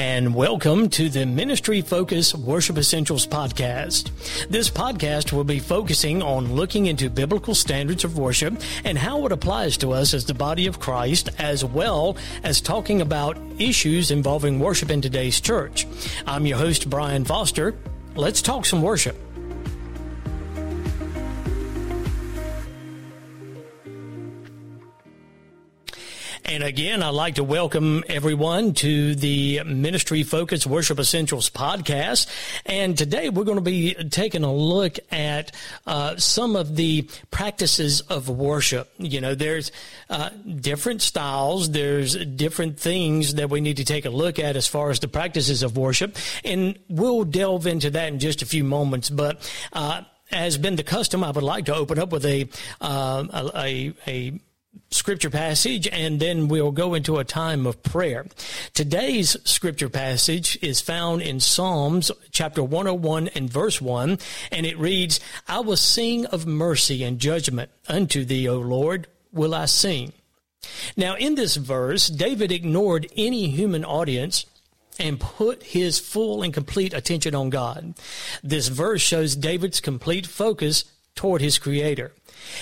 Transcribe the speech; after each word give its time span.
and 0.00 0.34
welcome 0.34 0.88
to 0.88 1.10
the 1.10 1.26
Ministry 1.26 1.82
Focus 1.82 2.34
Worship 2.34 2.78
Essentials 2.78 3.26
podcast. 3.26 4.08
This 4.48 4.70
podcast 4.70 5.30
will 5.30 5.44
be 5.44 5.58
focusing 5.58 6.22
on 6.22 6.54
looking 6.54 6.86
into 6.86 7.10
biblical 7.10 7.54
standards 7.54 8.02
of 8.02 8.16
worship 8.16 8.58
and 8.84 8.96
how 8.96 9.26
it 9.26 9.32
applies 9.32 9.76
to 9.76 9.92
us 9.92 10.14
as 10.14 10.24
the 10.24 10.32
body 10.32 10.66
of 10.66 10.80
Christ, 10.80 11.28
as 11.38 11.66
well 11.66 12.16
as 12.42 12.62
talking 12.62 13.02
about 13.02 13.36
issues 13.58 14.10
involving 14.10 14.58
worship 14.58 14.90
in 14.90 15.02
today's 15.02 15.38
church. 15.38 15.86
I'm 16.26 16.46
your 16.46 16.56
host, 16.56 16.88
Brian 16.88 17.26
Foster. 17.26 17.76
Let's 18.14 18.40
talk 18.40 18.64
some 18.64 18.80
worship. 18.80 19.29
And 26.60 26.68
again, 26.68 27.02
I'd 27.02 27.14
like 27.14 27.36
to 27.36 27.42
welcome 27.42 28.04
everyone 28.06 28.74
to 28.74 29.14
the 29.14 29.62
Ministry 29.64 30.22
Focus 30.22 30.66
Worship 30.66 30.98
Essentials 30.98 31.48
podcast. 31.48 32.26
And 32.66 32.98
today 32.98 33.30
we're 33.30 33.44
going 33.44 33.56
to 33.56 33.62
be 33.62 33.94
taking 33.94 34.44
a 34.44 34.52
look 34.52 34.98
at 35.10 35.52
uh, 35.86 36.16
some 36.18 36.56
of 36.56 36.76
the 36.76 37.08
practices 37.30 38.02
of 38.02 38.28
worship. 38.28 38.92
You 38.98 39.22
know, 39.22 39.34
there's 39.34 39.72
uh, 40.10 40.28
different 40.60 41.00
styles, 41.00 41.70
there's 41.70 42.14
different 42.26 42.78
things 42.78 43.36
that 43.36 43.48
we 43.48 43.62
need 43.62 43.78
to 43.78 43.84
take 43.86 44.04
a 44.04 44.10
look 44.10 44.38
at 44.38 44.54
as 44.54 44.66
far 44.66 44.90
as 44.90 45.00
the 45.00 45.08
practices 45.08 45.62
of 45.62 45.78
worship. 45.78 46.18
And 46.44 46.78
we'll 46.90 47.24
delve 47.24 47.66
into 47.66 47.88
that 47.88 48.08
in 48.08 48.18
just 48.18 48.42
a 48.42 48.46
few 48.46 48.64
moments. 48.64 49.08
But, 49.08 49.50
uh, 49.72 50.02
has 50.26 50.58
been 50.58 50.76
the 50.76 50.84
custom, 50.84 51.24
I 51.24 51.30
would 51.30 51.42
like 51.42 51.64
to 51.64 51.74
open 51.74 51.98
up 51.98 52.12
with 52.12 52.26
a, 52.26 52.48
uh, 52.82 53.48
a, 53.54 53.94
a 54.06 54.40
scripture 54.90 55.30
passage 55.30 55.86
and 55.88 56.20
then 56.20 56.48
we'll 56.48 56.72
go 56.72 56.94
into 56.94 57.18
a 57.18 57.24
time 57.24 57.66
of 57.66 57.82
prayer. 57.82 58.26
Today's 58.74 59.36
scripture 59.44 59.88
passage 59.88 60.58
is 60.62 60.80
found 60.80 61.22
in 61.22 61.40
Psalms 61.40 62.10
chapter 62.30 62.62
101 62.62 63.28
and 63.28 63.50
verse 63.50 63.80
1 63.80 64.18
and 64.50 64.66
it 64.66 64.78
reads, 64.78 65.20
I 65.46 65.60
will 65.60 65.76
sing 65.76 66.26
of 66.26 66.46
mercy 66.46 67.04
and 67.04 67.18
judgment 67.18 67.70
unto 67.88 68.24
thee, 68.24 68.48
O 68.48 68.58
Lord, 68.58 69.06
will 69.32 69.54
I 69.54 69.66
sing. 69.66 70.12
Now 70.96 71.14
in 71.14 71.36
this 71.36 71.56
verse, 71.56 72.08
David 72.08 72.52
ignored 72.52 73.06
any 73.16 73.48
human 73.48 73.84
audience 73.84 74.44
and 74.98 75.20
put 75.20 75.62
his 75.62 75.98
full 75.98 76.42
and 76.42 76.52
complete 76.52 76.92
attention 76.92 77.34
on 77.34 77.48
God. 77.48 77.94
This 78.42 78.68
verse 78.68 79.00
shows 79.00 79.34
David's 79.34 79.80
complete 79.80 80.26
focus 80.26 80.84
toward 81.14 81.40
his 81.40 81.58
creator. 81.58 82.12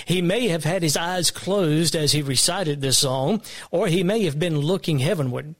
He 0.05 0.21
may 0.21 0.47
have 0.49 0.63
had 0.63 0.83
his 0.83 0.97
eyes 0.97 1.31
closed 1.31 1.95
as 1.95 2.11
he 2.11 2.21
recited 2.21 2.81
this 2.81 2.97
song, 2.97 3.41
or 3.71 3.87
he 3.87 4.03
may 4.03 4.23
have 4.23 4.39
been 4.39 4.59
looking 4.59 4.99
heavenward. 4.99 5.55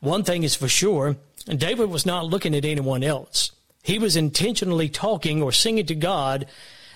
One 0.00 0.22
thing 0.22 0.42
is 0.42 0.54
for 0.54 0.68
sure, 0.68 1.16
David 1.46 1.90
was 1.90 2.06
not 2.06 2.26
looking 2.26 2.54
at 2.54 2.64
anyone 2.64 3.02
else. 3.02 3.52
He 3.82 3.98
was 3.98 4.16
intentionally 4.16 4.88
talking 4.88 5.42
or 5.42 5.52
singing 5.52 5.86
to 5.86 5.94
God 5.94 6.46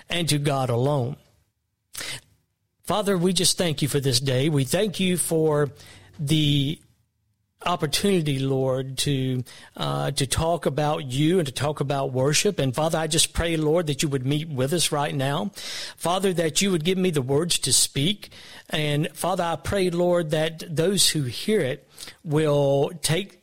and 0.08 0.28
to 0.28 0.38
God 0.38 0.70
alone. 0.70 1.16
Father, 2.84 3.16
we 3.16 3.32
just 3.32 3.56
thank 3.56 3.82
you 3.82 3.88
for 3.88 4.00
this 4.00 4.18
day. 4.18 4.48
We 4.48 4.64
thank 4.64 4.98
you 4.98 5.16
for 5.16 5.70
the 6.18 6.80
opportunity, 7.64 8.38
Lord, 8.38 8.98
to 8.98 9.44
uh, 9.76 10.10
to 10.12 10.26
talk 10.26 10.66
about 10.66 11.06
you 11.06 11.38
and 11.38 11.46
to 11.46 11.52
talk 11.52 11.80
about 11.80 12.12
worship. 12.12 12.58
And 12.58 12.74
Father, 12.74 12.98
I 12.98 13.06
just 13.06 13.32
pray, 13.32 13.56
Lord, 13.56 13.86
that 13.88 14.02
you 14.02 14.08
would 14.08 14.26
meet 14.26 14.48
with 14.48 14.72
us 14.72 14.92
right 14.92 15.14
now. 15.14 15.50
Father, 15.96 16.32
that 16.34 16.62
you 16.62 16.70
would 16.70 16.84
give 16.84 16.98
me 16.98 17.10
the 17.10 17.22
words 17.22 17.58
to 17.60 17.72
speak. 17.72 18.30
And 18.68 19.08
Father, 19.14 19.44
I 19.44 19.56
pray, 19.56 19.90
Lord, 19.90 20.30
that 20.30 20.64
those 20.74 21.10
who 21.10 21.22
hear 21.22 21.60
it 21.60 21.88
will 22.24 22.90
take 23.02 23.39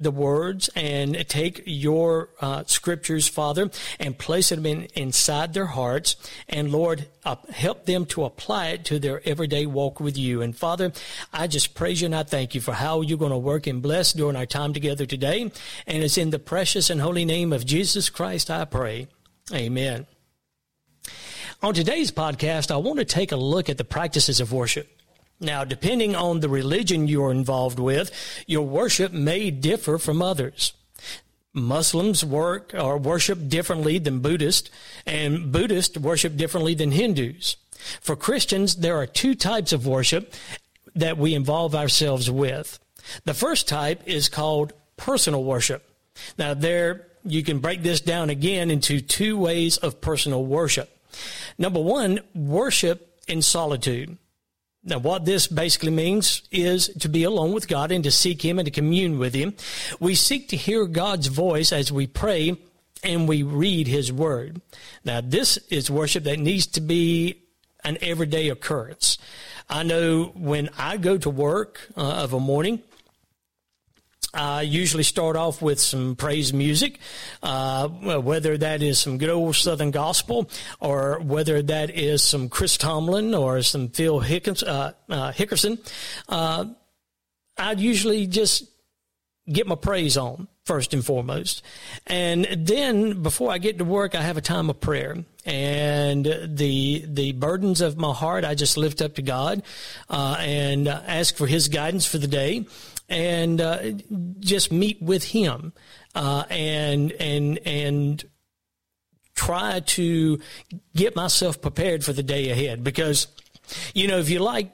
the 0.00 0.10
words 0.10 0.70
and 0.74 1.28
take 1.28 1.62
your 1.66 2.30
uh, 2.40 2.64
scriptures, 2.66 3.28
Father, 3.28 3.70
and 3.98 4.18
place 4.18 4.48
them 4.48 4.64
in, 4.64 4.84
inside 4.94 5.52
their 5.52 5.66
hearts. 5.66 6.16
And 6.48 6.72
Lord, 6.72 7.06
uh, 7.24 7.36
help 7.50 7.86
them 7.86 8.06
to 8.06 8.24
apply 8.24 8.68
it 8.68 8.84
to 8.86 8.98
their 8.98 9.20
everyday 9.28 9.66
walk 9.66 10.00
with 10.00 10.16
you. 10.16 10.40
And 10.42 10.56
Father, 10.56 10.92
I 11.32 11.46
just 11.46 11.74
praise 11.74 12.00
you 12.00 12.06
and 12.06 12.14
I 12.14 12.22
thank 12.22 12.54
you 12.54 12.60
for 12.60 12.72
how 12.72 13.02
you're 13.02 13.18
going 13.18 13.30
to 13.30 13.38
work 13.38 13.66
and 13.66 13.82
bless 13.82 14.12
during 14.12 14.36
our 14.36 14.46
time 14.46 14.72
together 14.72 15.06
today. 15.06 15.52
And 15.86 16.02
it's 16.02 16.18
in 16.18 16.30
the 16.30 16.38
precious 16.38 16.90
and 16.90 17.00
holy 17.00 17.24
name 17.24 17.52
of 17.52 17.66
Jesus 17.66 18.08
Christ 18.08 18.50
I 18.50 18.64
pray. 18.64 19.08
Amen. 19.52 20.06
On 21.62 21.74
today's 21.74 22.10
podcast, 22.10 22.70
I 22.70 22.76
want 22.78 23.00
to 23.00 23.04
take 23.04 23.32
a 23.32 23.36
look 23.36 23.68
at 23.68 23.76
the 23.76 23.84
practices 23.84 24.40
of 24.40 24.50
worship. 24.50 24.99
Now, 25.40 25.64
depending 25.64 26.14
on 26.14 26.40
the 26.40 26.50
religion 26.50 27.08
you're 27.08 27.30
involved 27.30 27.78
with, 27.78 28.12
your 28.46 28.66
worship 28.66 29.12
may 29.12 29.50
differ 29.50 29.96
from 29.96 30.20
others. 30.20 30.74
Muslims 31.52 32.24
work 32.24 32.72
or 32.74 32.98
worship 32.98 33.48
differently 33.48 33.98
than 33.98 34.20
Buddhists, 34.20 34.70
and 35.06 35.50
Buddhists 35.50 35.96
worship 35.98 36.36
differently 36.36 36.74
than 36.74 36.92
Hindus. 36.92 37.56
For 38.00 38.14
Christians, 38.14 38.76
there 38.76 38.96
are 38.98 39.06
two 39.06 39.34
types 39.34 39.72
of 39.72 39.86
worship 39.86 40.34
that 40.94 41.16
we 41.16 41.34
involve 41.34 41.74
ourselves 41.74 42.30
with. 42.30 42.78
The 43.24 43.34
first 43.34 43.66
type 43.66 44.02
is 44.06 44.28
called 44.28 44.74
personal 44.96 45.42
worship. 45.42 45.88
Now, 46.38 46.54
there 46.54 47.06
you 47.24 47.42
can 47.42 47.58
break 47.58 47.82
this 47.82 48.00
down 48.00 48.30
again 48.30 48.70
into 48.70 49.00
two 49.00 49.36
ways 49.36 49.78
of 49.78 50.00
personal 50.00 50.44
worship. 50.44 50.94
Number 51.58 51.80
one, 51.80 52.20
worship 52.34 53.18
in 53.26 53.42
solitude. 53.42 54.18
Now, 54.82 54.98
what 54.98 55.26
this 55.26 55.46
basically 55.46 55.90
means 55.90 56.42
is 56.50 56.88
to 57.00 57.08
be 57.08 57.22
alone 57.24 57.52
with 57.52 57.68
God 57.68 57.92
and 57.92 58.02
to 58.04 58.10
seek 58.10 58.42
Him 58.42 58.58
and 58.58 58.64
to 58.66 58.70
commune 58.70 59.18
with 59.18 59.34
Him. 59.34 59.54
We 59.98 60.14
seek 60.14 60.48
to 60.48 60.56
hear 60.56 60.86
God's 60.86 61.26
voice 61.26 61.70
as 61.70 61.92
we 61.92 62.06
pray 62.06 62.56
and 63.02 63.28
we 63.28 63.42
read 63.42 63.88
His 63.88 64.10
Word. 64.10 64.62
Now, 65.04 65.20
this 65.20 65.58
is 65.68 65.90
worship 65.90 66.24
that 66.24 66.38
needs 66.38 66.66
to 66.68 66.80
be 66.80 67.42
an 67.84 67.98
everyday 68.00 68.48
occurrence. 68.48 69.18
I 69.68 69.82
know 69.82 70.32
when 70.34 70.70
I 70.78 70.96
go 70.96 71.18
to 71.18 71.30
work 71.30 71.88
uh, 71.96 72.00
of 72.00 72.32
a 72.32 72.40
morning, 72.40 72.82
I 74.32 74.62
usually 74.62 75.02
start 75.02 75.36
off 75.36 75.60
with 75.60 75.80
some 75.80 76.14
praise 76.14 76.52
music, 76.52 76.98
uh, 77.42 77.88
whether 77.88 78.56
that 78.58 78.82
is 78.82 79.00
some 79.00 79.18
good 79.18 79.28
old 79.28 79.56
Southern 79.56 79.90
gospel 79.90 80.48
or 80.78 81.18
whether 81.20 81.62
that 81.62 81.90
is 81.90 82.22
some 82.22 82.48
Chris 82.48 82.76
Tomlin 82.76 83.34
or 83.34 83.62
some 83.62 83.88
Phil 83.88 84.20
Hickens, 84.20 84.62
uh, 84.62 84.92
uh, 85.08 85.32
Hickerson. 85.32 85.78
Uh, 86.28 86.66
I'd 87.58 87.80
usually 87.80 88.26
just 88.26 88.64
get 89.50 89.66
my 89.66 89.74
praise 89.74 90.16
on 90.16 90.46
first 90.64 90.94
and 90.94 91.04
foremost. 91.04 91.62
And 92.06 92.44
then 92.44 93.22
before 93.22 93.50
I 93.50 93.58
get 93.58 93.78
to 93.78 93.84
work, 93.84 94.14
I 94.14 94.22
have 94.22 94.36
a 94.36 94.42
time 94.42 94.70
of 94.70 94.80
prayer 94.80 95.24
and 95.44 96.24
the, 96.24 97.04
the 97.06 97.32
burdens 97.32 97.80
of 97.80 97.96
my 97.96 98.12
heart, 98.12 98.44
I 98.44 98.54
just 98.54 98.76
lift 98.76 99.02
up 99.02 99.14
to 99.14 99.22
God, 99.22 99.62
uh, 100.08 100.36
and 100.38 100.86
ask 100.86 101.34
for 101.36 101.46
his 101.46 101.68
guidance 101.68 102.06
for 102.06 102.18
the 102.18 102.28
day 102.28 102.66
and 103.10 103.60
uh, 103.60 103.90
just 104.38 104.72
meet 104.72 105.02
with 105.02 105.24
him 105.24 105.72
uh, 106.14 106.44
and 106.48 107.12
and 107.12 107.58
and 107.66 108.24
try 109.34 109.80
to 109.80 110.38
get 110.94 111.16
myself 111.16 111.60
prepared 111.60 112.04
for 112.04 112.12
the 112.12 112.22
day 112.22 112.50
ahead. 112.50 112.84
Because 112.84 113.26
you 113.94 114.08
know 114.08 114.18
if 114.18 114.30
you 114.30 114.38
like 114.38 114.72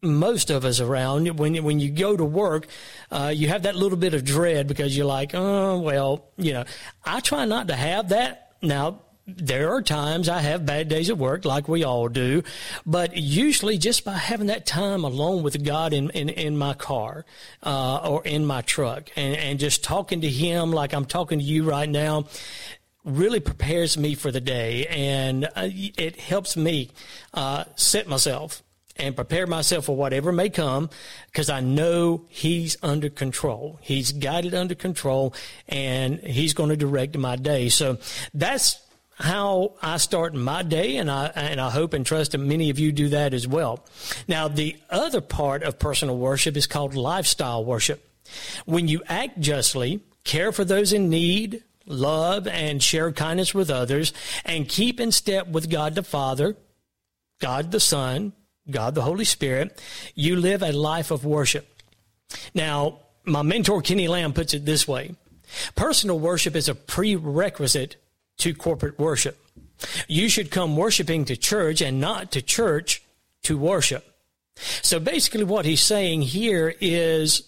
most 0.00 0.50
of 0.50 0.64
us 0.64 0.80
around 0.80 1.38
when 1.38 1.62
when 1.62 1.78
you 1.78 1.90
go 1.90 2.16
to 2.16 2.24
work 2.24 2.66
uh, 3.10 3.32
you 3.34 3.46
have 3.48 3.62
that 3.62 3.76
little 3.76 3.96
bit 3.96 4.14
of 4.14 4.24
dread 4.24 4.66
because 4.66 4.96
you're 4.96 5.06
like 5.06 5.30
oh 5.32 5.78
well 5.78 6.26
you 6.36 6.52
know 6.52 6.64
I 7.04 7.20
try 7.20 7.44
not 7.44 7.68
to 7.68 7.74
have 7.74 8.08
that. 8.08 8.54
Now 8.62 9.00
there 9.36 9.72
are 9.74 9.82
times 9.82 10.28
I 10.28 10.40
have 10.40 10.66
bad 10.66 10.88
days 10.88 11.10
at 11.10 11.18
work, 11.18 11.44
like 11.44 11.68
we 11.68 11.84
all 11.84 12.08
do, 12.08 12.42
but 12.86 13.16
usually 13.16 13.78
just 13.78 14.04
by 14.04 14.14
having 14.14 14.46
that 14.48 14.66
time 14.66 15.04
alone 15.04 15.42
with 15.42 15.64
God 15.64 15.92
in, 15.92 16.10
in, 16.10 16.28
in 16.28 16.56
my 16.56 16.74
car, 16.74 17.24
uh, 17.62 17.96
or 17.98 18.24
in 18.24 18.44
my 18.44 18.62
truck 18.62 19.10
and, 19.16 19.36
and 19.36 19.58
just 19.58 19.84
talking 19.84 20.20
to 20.22 20.28
Him 20.28 20.72
like 20.72 20.92
I'm 20.92 21.06
talking 21.06 21.38
to 21.38 21.44
you 21.44 21.64
right 21.64 21.88
now, 21.88 22.26
really 23.04 23.40
prepares 23.40 23.98
me 23.98 24.14
for 24.14 24.30
the 24.30 24.40
day 24.40 24.86
and 24.86 25.44
uh, 25.56 25.68
it 25.72 26.18
helps 26.20 26.56
me, 26.56 26.90
uh, 27.34 27.64
set 27.74 28.06
myself 28.06 28.62
and 28.96 29.16
prepare 29.16 29.46
myself 29.46 29.86
for 29.86 29.96
whatever 29.96 30.32
may 30.32 30.50
come 30.50 30.90
because 31.26 31.48
I 31.48 31.60
know 31.60 32.26
he's 32.28 32.76
under 32.82 33.08
control. 33.08 33.78
He's 33.82 34.12
got 34.12 34.44
it 34.44 34.54
under 34.54 34.74
control 34.74 35.34
and 35.68 36.20
he's 36.20 36.54
going 36.54 36.70
to 36.70 36.76
direct 36.76 37.16
my 37.16 37.36
day. 37.36 37.68
So 37.68 37.98
that's 38.34 38.80
how 39.14 39.74
I 39.82 39.98
start 39.98 40.34
my 40.34 40.62
day, 40.62 40.96
and 40.96 41.10
I 41.10 41.26
and 41.34 41.60
I 41.60 41.70
hope 41.70 41.92
and 41.92 42.04
trust 42.04 42.32
that 42.32 42.38
many 42.38 42.70
of 42.70 42.78
you 42.78 42.92
do 42.92 43.08
that 43.10 43.34
as 43.34 43.46
well. 43.46 43.84
Now, 44.26 44.48
the 44.48 44.76
other 44.90 45.20
part 45.20 45.62
of 45.62 45.78
personal 45.78 46.18
worship 46.18 46.56
is 46.56 46.66
called 46.66 46.94
lifestyle 46.94 47.64
worship. 47.64 48.08
When 48.64 48.88
you 48.88 49.02
act 49.08 49.40
justly, 49.40 50.00
care 50.24 50.52
for 50.52 50.64
those 50.64 50.92
in 50.92 51.08
need, 51.10 51.62
love 51.86 52.46
and 52.46 52.82
share 52.82 53.12
kindness 53.12 53.54
with 53.54 53.70
others, 53.70 54.12
and 54.44 54.68
keep 54.68 55.00
in 55.00 55.12
step 55.12 55.48
with 55.48 55.70
God 55.70 55.94
the 55.94 56.02
Father, 56.02 56.56
God 57.40 57.70
the 57.70 57.80
Son, 57.80 58.32
God 58.70 58.94
the 58.94 59.02
Holy 59.02 59.24
Spirit, 59.24 59.80
you 60.14 60.36
live 60.36 60.62
a 60.62 60.72
life 60.72 61.10
of 61.10 61.24
worship. 61.24 61.68
Now, 62.54 63.00
my 63.24 63.42
mentor 63.42 63.82
Kenny 63.82 64.08
Lamb 64.08 64.32
puts 64.32 64.54
it 64.54 64.64
this 64.64 64.88
way 64.88 65.14
personal 65.74 66.18
worship 66.18 66.56
is 66.56 66.68
a 66.68 66.74
prerequisite 66.74 67.96
to 68.42 68.54
corporate 68.54 68.98
worship. 68.98 69.38
You 70.08 70.28
should 70.28 70.50
come 70.50 70.76
worshiping 70.76 71.24
to 71.26 71.36
church 71.36 71.80
and 71.80 72.00
not 72.00 72.32
to 72.32 72.42
church 72.42 73.02
to 73.44 73.56
worship. 73.56 74.04
So 74.56 75.00
basically, 75.00 75.44
what 75.44 75.64
he's 75.64 75.80
saying 75.80 76.22
here 76.22 76.74
is 76.80 77.44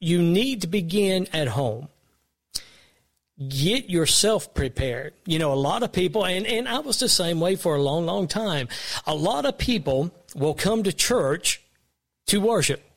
you 0.00 0.20
need 0.20 0.62
to 0.62 0.66
begin 0.66 1.28
at 1.32 1.48
home. 1.48 1.88
Get 3.48 3.88
yourself 3.88 4.52
prepared. 4.52 5.14
You 5.24 5.38
know, 5.38 5.52
a 5.52 5.54
lot 5.54 5.84
of 5.84 5.92
people, 5.92 6.26
and, 6.26 6.44
and 6.44 6.68
I 6.68 6.80
was 6.80 6.98
the 6.98 7.08
same 7.08 7.38
way 7.38 7.54
for 7.54 7.76
a 7.76 7.82
long, 7.82 8.04
long 8.04 8.26
time. 8.26 8.68
A 9.06 9.14
lot 9.14 9.46
of 9.46 9.58
people 9.58 10.12
will 10.34 10.54
come 10.54 10.82
to 10.82 10.92
church 10.92 11.62
to 12.26 12.40
worship. 12.40 12.87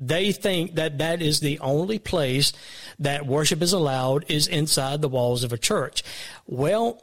They 0.00 0.32
think 0.32 0.76
that 0.76 0.98
that 0.98 1.20
is 1.20 1.40
the 1.40 1.58
only 1.58 1.98
place 1.98 2.52
that 2.98 3.26
worship 3.26 3.60
is 3.60 3.74
allowed 3.74 4.24
is 4.28 4.46
inside 4.46 5.02
the 5.02 5.08
walls 5.08 5.44
of 5.44 5.52
a 5.52 5.58
church. 5.58 6.02
Well, 6.46 7.00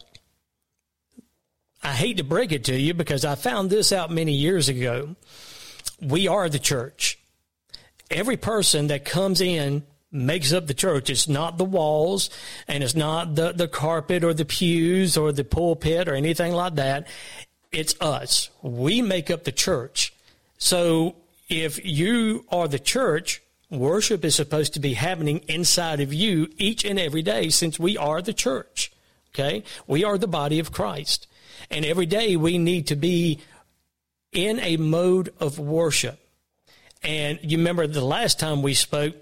I 1.83 1.93
hate 1.93 2.17
to 2.17 2.23
break 2.23 2.51
it 2.51 2.63
to 2.65 2.77
you 2.77 2.95
because 2.95 3.23
I 3.23 3.35
found 3.35 3.69
this 3.69 3.91
out 3.93 4.11
many 4.11 4.33
years 4.33 4.67
ago. 4.67 5.15
We 6.01 6.27
are 6.27 6.49
the 6.49 6.59
church. 6.59 7.19
Every 8.09 8.37
person 8.37 8.87
that 8.87 9.05
comes 9.05 9.41
in 9.41 9.83
makes 10.11 10.51
up 10.51 10.65
the 10.67 10.73
church. 10.73 11.09
It's 11.09 11.27
not 11.27 11.57
the 11.57 11.65
walls 11.65 12.29
and 12.67 12.83
it's 12.83 12.95
not 12.95 13.35
the, 13.35 13.51
the 13.51 13.67
carpet 13.67 14.23
or 14.23 14.33
the 14.33 14.45
pews 14.45 15.17
or 15.17 15.31
the 15.31 15.43
pulpit 15.43 16.07
or 16.07 16.15
anything 16.15 16.53
like 16.53 16.75
that. 16.75 17.07
It's 17.71 17.99
us. 18.01 18.49
We 18.61 19.01
make 19.01 19.29
up 19.29 19.43
the 19.43 19.51
church. 19.51 20.13
So 20.57 21.15
if 21.49 21.83
you 21.85 22.45
are 22.49 22.67
the 22.67 22.79
church, 22.79 23.41
worship 23.69 24.23
is 24.23 24.35
supposed 24.35 24.73
to 24.73 24.79
be 24.79 24.93
happening 24.93 25.39
inside 25.47 25.99
of 25.99 26.13
you 26.13 26.49
each 26.57 26.85
and 26.85 26.99
every 26.99 27.21
day 27.21 27.49
since 27.49 27.79
we 27.79 27.97
are 27.97 28.21
the 28.21 28.33
church. 28.33 28.91
Okay. 29.33 29.63
We 29.85 30.03
are 30.03 30.17
the 30.17 30.27
body 30.27 30.59
of 30.59 30.71
Christ. 30.71 31.27
And 31.69 31.85
every 31.85 32.05
day 32.05 32.35
we 32.35 32.57
need 32.57 32.87
to 32.87 32.95
be 32.95 33.39
in 34.31 34.59
a 34.59 34.77
mode 34.77 35.33
of 35.39 35.59
worship. 35.59 36.19
And 37.03 37.39
you 37.41 37.57
remember 37.57 37.87
the 37.87 38.03
last 38.03 38.39
time 38.39 38.61
we 38.61 38.73
spoke, 38.73 39.15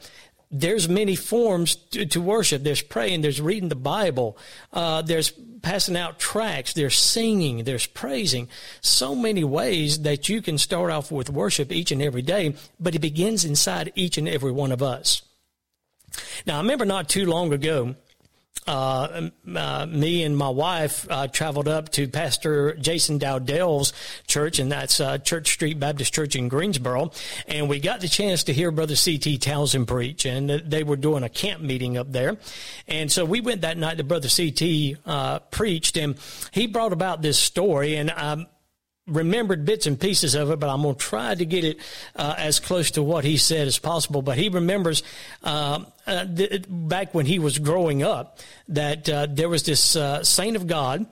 there's 0.52 0.88
many 0.88 1.16
forms 1.16 1.76
to, 1.76 2.06
to 2.06 2.22
worship. 2.22 2.64
There's 2.64 2.82
praying, 2.82 3.22
there's 3.22 3.42
reading 3.42 3.70
the 3.70 3.76
Bible, 3.76 4.38
uh, 4.72 5.02
there's 5.02 5.32
passing 5.66 5.98
out 5.98 6.20
tracts, 6.20 6.74
there's 6.74 6.96
singing, 6.96 7.64
there's 7.64 7.88
praising. 7.88 8.48
So 8.82 9.16
many 9.16 9.44
ways 9.44 10.04
that 10.04 10.30
you 10.30 10.40
can 10.40 10.60
start 10.60 10.92
off 10.92 11.12
with 11.12 11.28
worship 11.32 11.72
each 11.72 11.92
and 11.92 12.04
every 12.04 12.22
day, 12.22 12.54
but 12.80 12.94
it 12.94 13.00
begins 13.00 13.44
inside 13.44 13.92
each 13.96 14.20
and 14.20 14.30
every 14.30 14.52
one 14.52 14.72
of 14.72 14.84
us. 14.84 15.24
Now, 16.46 16.58
I 16.58 16.62
remember 16.62 16.86
not 16.86 17.10
too 17.10 17.26
long 17.26 17.52
ago, 17.52 17.96
uh, 18.68 19.30
uh, 19.56 19.86
me 19.88 20.24
and 20.24 20.38
my 20.38 20.50
wife 20.50 21.08
uh, 21.10 21.28
traveled 21.28 21.68
up 21.68 21.90
to 21.90 22.08
Pastor 22.08 22.74
Jason 22.76 23.18
Dowdell's 23.18 23.94
church, 24.28 24.60
and 24.60 24.72
that's 24.72 25.00
uh, 25.00 25.18
Church 25.20 25.52
Street 25.54 25.80
Baptist 25.80 26.14
Church 26.14 26.36
in 26.36 26.48
Greensboro. 26.48 27.12
And 27.48 27.70
we 27.70 27.80
got 27.80 28.02
the 28.02 28.08
chance 28.08 28.44
to 28.46 28.54
hear 28.54 28.72
Brother 28.72 28.96
C.T. 28.96 29.38
Townsend 29.38 29.88
preach, 29.88 30.26
and 30.26 30.50
they 30.50 30.84
were 30.84 30.96
doing 30.96 31.24
a 31.24 31.30
camp 31.30 31.62
meeting 31.62 31.98
up 31.98 32.12
there. 32.12 32.38
And 32.88 33.12
so 33.12 33.26
we 33.26 33.42
went 33.42 33.62
that 33.62 33.78
night 33.78 33.98
to 33.98 34.04
Brother 34.04 34.30
C.T. 34.30 34.98
Uh, 35.06 35.40
preached, 35.40 35.98
and 35.98 36.16
he 36.52 36.68
brought 36.68 36.94
about 36.94 37.22
this 37.22 37.38
story, 37.38 37.96
and 37.96 38.12
um, 38.16 38.48
remembered 39.08 39.66
bits 39.66 39.86
and 39.86 40.00
pieces 40.00 40.34
of 40.34 40.50
it, 40.50 40.60
but 40.60 40.70
I'm 40.70 40.82
going 40.82 40.96
to 40.96 41.00
try 41.00 41.36
to 41.36 41.46
get 41.46 41.64
it 41.64 41.78
uh, 42.16 42.36
as 42.38 42.60
close 42.60 42.92
to 42.92 43.04
what 43.04 43.24
he 43.24 43.38
said 43.38 43.68
as 43.68 43.78
possible. 43.78 44.22
But 44.22 44.38
he 44.38 44.50
remembers 44.50 45.04
uh, 45.44 45.84
uh, 46.08 46.26
th- 46.26 46.66
back 46.68 47.14
when 47.14 47.26
he 47.26 47.38
was 47.38 47.60
growing 47.60 48.02
up 48.02 48.40
that 48.70 49.08
uh, 49.08 49.28
there 49.30 49.50
was 49.50 49.64
this 49.64 49.96
uh, 49.96 50.24
saint 50.24 50.56
of 50.56 50.66
God 50.66 51.06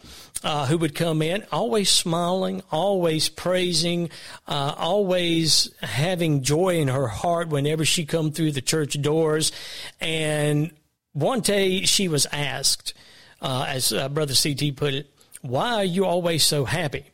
uh, 0.44 0.66
who 0.66 0.80
would 0.80 0.96
come 0.96 1.22
in, 1.22 1.46
always 1.52 1.90
smiling, 1.90 2.64
always 2.72 3.30
praising, 3.30 4.10
always 4.48 5.74
having 5.82 6.42
joy 6.42 6.80
in 6.80 6.88
her 6.88 7.08
heart 7.08 7.50
whenever 7.50 7.86
she 7.86 8.06
come 8.06 8.32
through 8.32 8.52
the 8.52 8.62
church 8.62 9.00
doors. 9.02 9.52
And 10.02 10.72
one 11.14 11.42
day 11.42 11.84
she 11.84 12.08
was 12.08 12.26
asked, 12.32 12.96
as 13.40 13.94
Brother 14.12 14.34
CT 14.34 14.76
put 14.76 14.96
it, 14.96 15.12
"Why 15.42 15.76
are 15.76 15.86
you 15.86 16.06
always 16.06 16.44
so 16.44 16.66
happy?" 16.66 17.13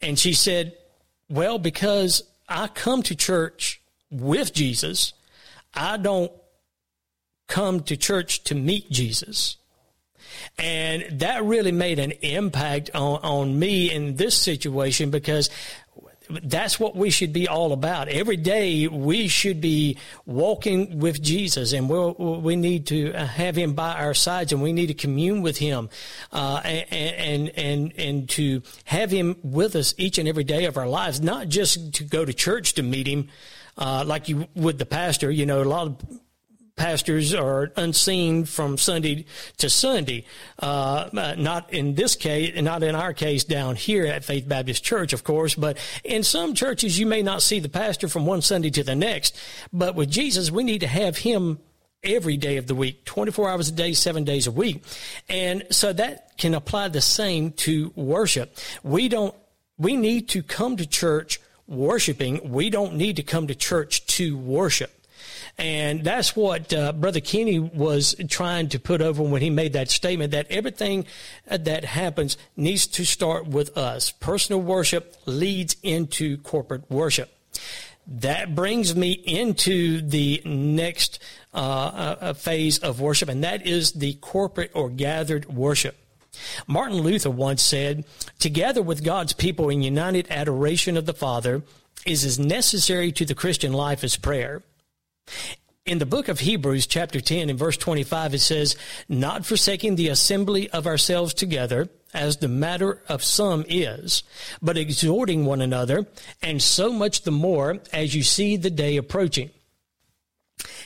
And 0.00 0.18
she 0.18 0.32
said, 0.32 0.76
Well, 1.28 1.58
because 1.58 2.22
I 2.48 2.68
come 2.68 3.02
to 3.04 3.14
church 3.14 3.80
with 4.10 4.52
Jesus, 4.52 5.12
I 5.74 5.96
don't 5.96 6.32
come 7.46 7.80
to 7.80 7.96
church 7.96 8.44
to 8.44 8.54
meet 8.54 8.90
Jesus. 8.90 9.56
And 10.58 11.20
that 11.20 11.44
really 11.44 11.72
made 11.72 11.98
an 11.98 12.12
impact 12.22 12.90
on, 12.94 13.20
on 13.22 13.58
me 13.58 13.90
in 13.90 14.16
this 14.16 14.36
situation 14.36 15.10
because 15.10 15.50
that's 16.42 16.78
what 16.78 16.96
we 16.96 17.10
should 17.10 17.32
be 17.32 17.48
all 17.48 17.72
about. 17.72 18.08
Every 18.08 18.36
day 18.36 18.86
we 18.86 19.28
should 19.28 19.60
be 19.60 19.98
walking 20.26 20.98
with 20.98 21.22
Jesus, 21.22 21.72
and 21.72 21.88
we 21.88 21.96
we'll, 21.96 22.40
we 22.40 22.56
need 22.56 22.86
to 22.88 23.12
have 23.12 23.56
Him 23.56 23.74
by 23.74 23.94
our 23.94 24.14
sides, 24.14 24.52
and 24.52 24.62
we 24.62 24.72
need 24.72 24.86
to 24.86 24.94
commune 24.94 25.42
with 25.42 25.58
Him, 25.58 25.88
uh, 26.32 26.60
and 26.64 26.92
and 27.18 27.48
and 27.56 27.92
and 27.98 28.28
to 28.30 28.62
have 28.84 29.10
Him 29.10 29.36
with 29.42 29.76
us 29.76 29.94
each 29.98 30.18
and 30.18 30.28
every 30.28 30.44
day 30.44 30.64
of 30.64 30.76
our 30.76 30.88
lives, 30.88 31.20
not 31.20 31.48
just 31.48 31.94
to 31.94 32.04
go 32.04 32.24
to 32.24 32.32
church 32.32 32.74
to 32.74 32.82
meet 32.82 33.06
Him. 33.06 33.28
Uh, 33.78 34.04
like 34.06 34.28
you 34.28 34.46
would 34.54 34.78
the 34.78 34.86
pastor, 34.86 35.30
you 35.30 35.46
know, 35.46 35.62
a 35.62 35.64
lot 35.64 35.86
of 35.86 36.20
pastors 36.80 37.34
are 37.34 37.70
unseen 37.76 38.46
from 38.46 38.78
Sunday 38.78 39.26
to 39.58 39.68
Sunday. 39.68 40.24
Uh, 40.58 41.10
uh, 41.14 41.34
not 41.36 41.70
in 41.74 41.94
this 41.94 42.16
case, 42.16 42.58
not 42.58 42.82
in 42.82 42.94
our 42.94 43.12
case 43.12 43.44
down 43.44 43.76
here 43.76 44.06
at 44.06 44.24
Faith 44.24 44.48
Baptist 44.48 44.82
Church, 44.82 45.12
of 45.12 45.22
course, 45.22 45.54
but 45.54 45.76
in 46.04 46.22
some 46.22 46.54
churches 46.54 46.98
you 46.98 47.04
may 47.04 47.20
not 47.20 47.42
see 47.42 47.60
the 47.60 47.68
pastor 47.68 48.08
from 48.08 48.24
one 48.24 48.40
Sunday 48.40 48.70
to 48.70 48.82
the 48.82 48.96
next. 48.96 49.38
But 49.74 49.94
with 49.94 50.10
Jesus, 50.10 50.50
we 50.50 50.64
need 50.64 50.78
to 50.78 50.86
have 50.86 51.18
him 51.18 51.58
every 52.02 52.38
day 52.38 52.56
of 52.56 52.66
the 52.66 52.74
week, 52.74 53.04
24 53.04 53.50
hours 53.50 53.68
a 53.68 53.72
day, 53.72 53.92
seven 53.92 54.24
days 54.24 54.46
a 54.46 54.50
week. 54.50 54.82
And 55.28 55.66
so 55.70 55.92
that 55.92 56.38
can 56.38 56.54
apply 56.54 56.88
the 56.88 57.02
same 57.02 57.52
to 57.52 57.92
worship. 57.94 58.56
We 58.82 59.10
don't, 59.10 59.34
we 59.76 59.98
need 59.98 60.30
to 60.30 60.42
come 60.42 60.78
to 60.78 60.86
church 60.86 61.40
worshiping. 61.66 62.50
We 62.50 62.70
don't 62.70 62.94
need 62.94 63.16
to 63.16 63.22
come 63.22 63.48
to 63.48 63.54
church 63.54 64.06
to 64.16 64.38
worship. 64.38 64.99
And 65.60 66.02
that's 66.02 66.34
what 66.34 66.72
uh, 66.72 66.92
Brother 66.92 67.20
Kenny 67.20 67.58
was 67.58 68.16
trying 68.30 68.70
to 68.70 68.80
put 68.80 69.02
over 69.02 69.22
when 69.22 69.42
he 69.42 69.50
made 69.50 69.74
that 69.74 69.90
statement 69.90 70.30
that 70.30 70.46
everything 70.48 71.04
uh, 71.50 71.58
that 71.58 71.84
happens 71.84 72.38
needs 72.56 72.86
to 72.86 73.04
start 73.04 73.46
with 73.46 73.76
us. 73.76 74.10
Personal 74.10 74.62
worship 74.62 75.14
leads 75.26 75.76
into 75.82 76.38
corporate 76.38 76.90
worship. 76.90 77.30
That 78.06 78.54
brings 78.54 78.96
me 78.96 79.12
into 79.12 80.00
the 80.00 80.40
next 80.46 81.18
uh, 81.52 81.58
uh, 81.58 82.32
phase 82.32 82.78
of 82.78 83.02
worship, 83.02 83.28
and 83.28 83.44
that 83.44 83.66
is 83.66 83.92
the 83.92 84.14
corporate 84.14 84.70
or 84.72 84.88
gathered 84.88 85.44
worship. 85.44 85.98
Martin 86.66 87.02
Luther 87.02 87.28
once 87.28 87.60
said, 87.60 88.06
Together 88.38 88.80
with 88.80 89.04
God's 89.04 89.34
people 89.34 89.68
in 89.68 89.82
united 89.82 90.26
adoration 90.30 90.96
of 90.96 91.04
the 91.04 91.12
Father 91.12 91.62
is 92.06 92.24
as 92.24 92.38
necessary 92.38 93.12
to 93.12 93.26
the 93.26 93.34
Christian 93.34 93.74
life 93.74 94.02
as 94.02 94.16
prayer. 94.16 94.62
In 95.86 95.98
the 95.98 96.06
book 96.06 96.28
of 96.28 96.40
Hebrews, 96.40 96.86
chapter 96.86 97.20
10, 97.20 97.50
in 97.50 97.56
verse 97.56 97.76
25, 97.76 98.34
it 98.34 98.40
says, 98.40 98.76
Not 99.08 99.46
forsaking 99.46 99.96
the 99.96 100.08
assembly 100.08 100.68
of 100.70 100.86
ourselves 100.86 101.34
together, 101.34 101.88
as 102.12 102.36
the 102.36 102.48
matter 102.48 103.02
of 103.08 103.24
some 103.24 103.64
is, 103.68 104.22
but 104.60 104.76
exhorting 104.76 105.44
one 105.44 105.60
another, 105.60 106.06
and 106.42 106.60
so 106.60 106.92
much 106.92 107.22
the 107.22 107.30
more 107.30 107.78
as 107.92 108.14
you 108.14 108.22
see 108.22 108.56
the 108.56 108.70
day 108.70 108.96
approaching. 108.96 109.50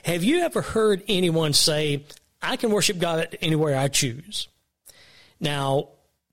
Have 0.04 0.22
you 0.22 0.40
ever 0.40 0.62
heard 0.62 1.02
anyone 1.08 1.52
say, 1.52 2.04
I 2.40 2.56
can 2.56 2.70
worship 2.70 2.98
God 2.98 3.36
anywhere 3.40 3.76
I 3.76 3.88
choose? 3.88 4.48
Now, 5.40 5.88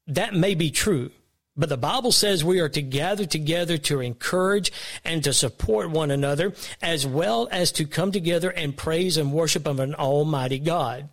that 0.07 0.33
may 0.33 0.55
be 0.55 0.71
true, 0.71 1.11
but 1.55 1.69
the 1.69 1.77
Bible 1.77 2.11
says 2.11 2.43
we 2.43 2.59
are 2.59 2.69
to 2.69 2.81
gather 2.81 3.25
together 3.25 3.77
to 3.77 3.99
encourage 3.99 4.71
and 5.03 5.23
to 5.23 5.33
support 5.33 5.89
one 5.89 6.09
another, 6.09 6.53
as 6.81 7.05
well 7.05 7.47
as 7.51 7.71
to 7.73 7.85
come 7.85 8.11
together 8.11 8.49
and 8.49 8.77
praise 8.77 9.17
and 9.17 9.33
worship 9.33 9.67
of 9.67 9.79
an 9.79 9.93
almighty 9.95 10.59
God. 10.59 11.09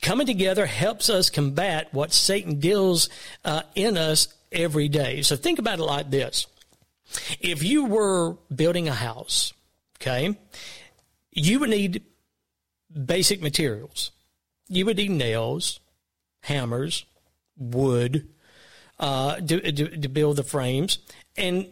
Coming 0.00 0.26
together 0.26 0.66
helps 0.66 1.10
us 1.10 1.30
combat 1.30 1.88
what 1.92 2.12
Satan 2.12 2.60
deals 2.60 3.08
uh, 3.44 3.62
in 3.74 3.96
us 3.96 4.28
every 4.52 4.88
day. 4.88 5.22
So 5.22 5.36
think 5.36 5.58
about 5.58 5.80
it 5.80 5.84
like 5.84 6.10
this. 6.10 6.46
If 7.40 7.62
you 7.62 7.86
were 7.86 8.36
building 8.54 8.88
a 8.88 8.94
house, 8.94 9.52
okay, 10.00 10.38
you 11.32 11.58
would 11.58 11.70
need 11.70 12.02
basic 13.06 13.42
materials. 13.42 14.12
You 14.68 14.86
would 14.86 14.96
need 14.96 15.10
nails, 15.10 15.80
hammers, 16.42 17.04
wood, 17.56 18.28
uh, 18.98 19.36
to, 19.36 19.72
to, 19.72 19.96
to 19.96 20.08
build 20.08 20.36
the 20.36 20.42
frames, 20.42 20.98
and 21.36 21.66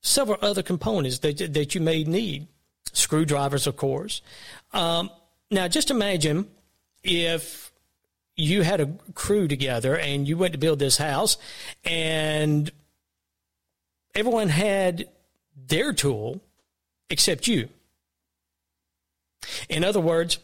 several 0.00 0.38
other 0.42 0.62
components 0.62 1.18
that, 1.18 1.52
that 1.52 1.74
you 1.74 1.80
may 1.80 2.04
need 2.04 2.46
screwdrivers, 2.92 3.66
of 3.66 3.76
course. 3.76 4.22
Um, 4.72 5.10
now, 5.50 5.68
just 5.68 5.90
imagine 5.90 6.48
if 7.02 7.72
you 8.36 8.62
had 8.62 8.80
a 8.80 8.92
crew 9.14 9.48
together 9.48 9.96
and 9.96 10.28
you 10.28 10.36
went 10.36 10.52
to 10.52 10.58
build 10.58 10.78
this 10.78 10.96
house 10.96 11.36
and 11.84 12.70
everyone 14.14 14.48
had 14.48 15.08
their 15.66 15.92
tool 15.92 16.40
except 17.10 17.48
you. 17.48 17.68
In 19.68 19.82
other 19.84 20.00
words, 20.00 20.38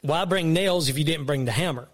why 0.00 0.24
bring 0.24 0.52
nails 0.52 0.88
if 0.88 0.98
you 0.98 1.04
didn't 1.04 1.26
bring 1.26 1.44
the 1.44 1.52
hammer? 1.52 1.88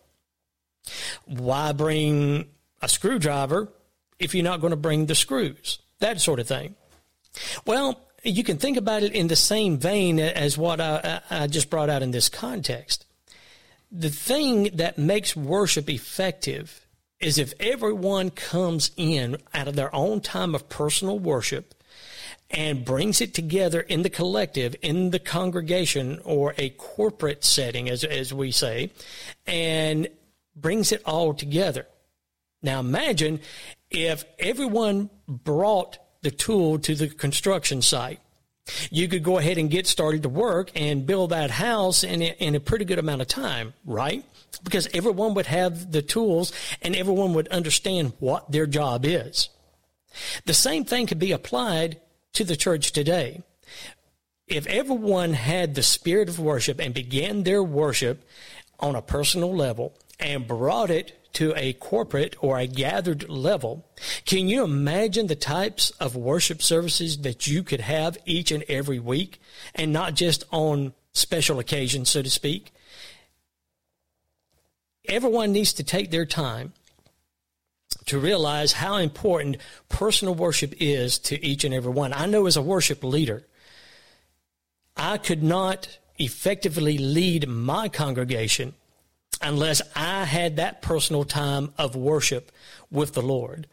Why 1.25 1.73
bring 1.73 2.47
a 2.83 2.89
screwdriver 2.89 3.69
if 4.19 4.35
you're 4.35 4.45
not 4.45 4.61
going 4.61 4.71
to 4.71 4.77
bring 4.77 5.07
the 5.07 5.15
screws? 5.15 5.79
That 6.01 6.21
sort 6.21 6.41
of 6.41 6.49
thing. 6.49 6.75
Well, 7.67 8.01
you 8.23 8.43
can 8.45 8.59
think 8.59 8.77
about 8.77 9.03
it 9.03 9.13
in 9.13 9.29
the 9.29 9.37
same 9.37 9.79
vein 9.79 10.19
as 10.19 10.59
what 10.59 10.81
I, 10.81 11.21
I 11.31 11.47
just 11.47 11.71
brought 11.71 11.91
out 11.91 12.03
in 12.03 12.11
this 12.11 12.29
context. 12.29 13.07
The 13.93 14.11
thing 14.11 14.71
that 14.75 14.99
makes 14.99 15.37
worship 15.37 15.89
effective 15.89 16.87
is 17.21 17.39
if 17.39 17.55
everyone 17.61 18.31
comes 18.31 18.91
in 18.97 19.39
out 19.55 19.69
of 19.69 19.77
their 19.77 19.95
own 19.95 20.21
time 20.21 20.55
of 20.55 20.69
personal 20.69 21.19
worship 21.19 21.75
and 22.51 22.85
brings 22.85 23.21
it 23.21 23.35
together 23.35 23.81
in 23.81 24.03
the 24.03 24.11
collective, 24.11 24.77
in 24.83 25.11
the 25.11 25.19
congregation 25.19 26.21
or 26.25 26.55
a 26.59 26.71
corporate 26.71 27.45
setting, 27.45 27.89
as, 27.89 28.05
as 28.05 28.33
we 28.33 28.51
say, 28.51 28.91
and 29.47 30.09
brings 30.55 30.93
it 30.93 31.03
all 31.05 31.35
together. 31.35 31.87
Now 32.67 32.81
imagine 32.81 33.41
if 33.91 34.25
everyone 34.39 35.09
brought 35.29 35.99
the 36.23 36.33
tool 36.33 36.81
to 36.81 36.95
the 36.97 37.09
construction 37.09 37.81
site. 37.81 38.21
You 38.91 39.07
could 39.07 39.23
go 39.23 39.39
ahead 39.39 39.59
and 39.59 39.71
get 39.71 39.87
started 39.87 40.25
to 40.25 40.29
work 40.29 40.73
and 40.75 41.07
build 41.07 41.31
that 41.31 41.53
house 41.53 42.03
in 42.03 42.21
a, 42.21 42.35
in 42.41 42.57
a 42.57 42.61
pretty 42.61 42.85
good 42.85 42.99
amount 42.99 43.23
of 43.23 43.29
time, 43.29 43.75
right? 43.85 44.25
Because 44.65 44.89
everyone 44.93 45.35
would 45.35 45.47
have 45.47 45.93
the 45.93 46.03
tools 46.03 46.53
and 46.83 46.97
everyone 46.97 47.33
would 47.35 47.47
understand 47.49 48.13
what 48.19 48.51
their 48.51 48.67
job 48.67 49.05
is. 49.07 49.51
The 50.47 50.55
same 50.55 50.85
thing 50.85 51.07
could 51.07 51.21
be 51.21 51.31
applied 51.31 52.01
to 52.33 52.43
the 52.43 52.57
church 52.57 52.91
today. 52.91 53.45
If 54.49 54.67
everyone 54.67 55.35
had 55.35 55.77
the 55.77 55.85
spirit 55.85 56.29
of 56.29 56.41
worship 56.41 56.81
and 56.81 56.93
began 56.93 57.45
their 57.45 57.63
worship 57.63 58.25
on 58.81 58.97
a 58.97 59.03
personal 59.03 59.55
level 59.55 59.95
and 60.19 60.49
brought 60.49 60.91
it 60.91 61.26
to 61.37 61.53
a 61.55 61.75
corporate 61.75 62.35
or 62.41 62.59
a 62.59 62.67
gathered 62.67 63.29
level, 63.29 63.87
can 64.25 64.49
you 64.49 64.65
imagine 64.65 65.27
the 65.27 65.37
types 65.37 65.91
of 66.01 66.17
worship 66.17 66.63
services 66.63 67.19
that 67.19 67.47
you 67.47 67.63
could 67.63 67.83
have 67.83 68.17
each 68.25 68.51
and 68.51 68.65
every 68.71 68.99
week 68.99 69.39
and 69.75 69.93
not 69.93 70.15
just 70.15 70.45
on 70.51 70.95
special 71.13 71.59
occasions, 71.59 72.09
so 72.09 72.23
to 72.23 72.31
speak? 72.31 72.73
Everyone 75.07 75.53
needs 75.53 75.75
to 75.75 75.85
take 75.85 76.11
their 76.11 76.25
time 76.25 76.73
to 78.07 78.19
realize 78.19 78.73
how 78.73 78.97
important 78.97 79.59
personal 79.91 80.35
worship 80.35 80.73
is 80.81 81.19
to 81.19 81.45
each 81.45 81.65
and 81.65 81.75
every 81.75 81.93
one. 81.93 82.15
I 82.15 82.25
know 82.25 82.47
as 82.47 82.57
a 82.57 82.63
worship 82.63 83.05
leader, 83.05 83.47
I 84.97 85.19
could 85.19 85.43
not 85.43 85.99
effectively 86.19 86.97
lead 86.97 87.47
my 87.47 87.91
congregation 87.91 88.73
unless 89.43 89.83
I 89.95 90.25
had 90.25 90.57
that 90.57 90.83
personal 90.83 91.25
time 91.25 91.73
of 91.79 91.97
worship 91.97 92.53
with 92.91 93.15
the 93.15 93.23
Lord. 93.23 93.67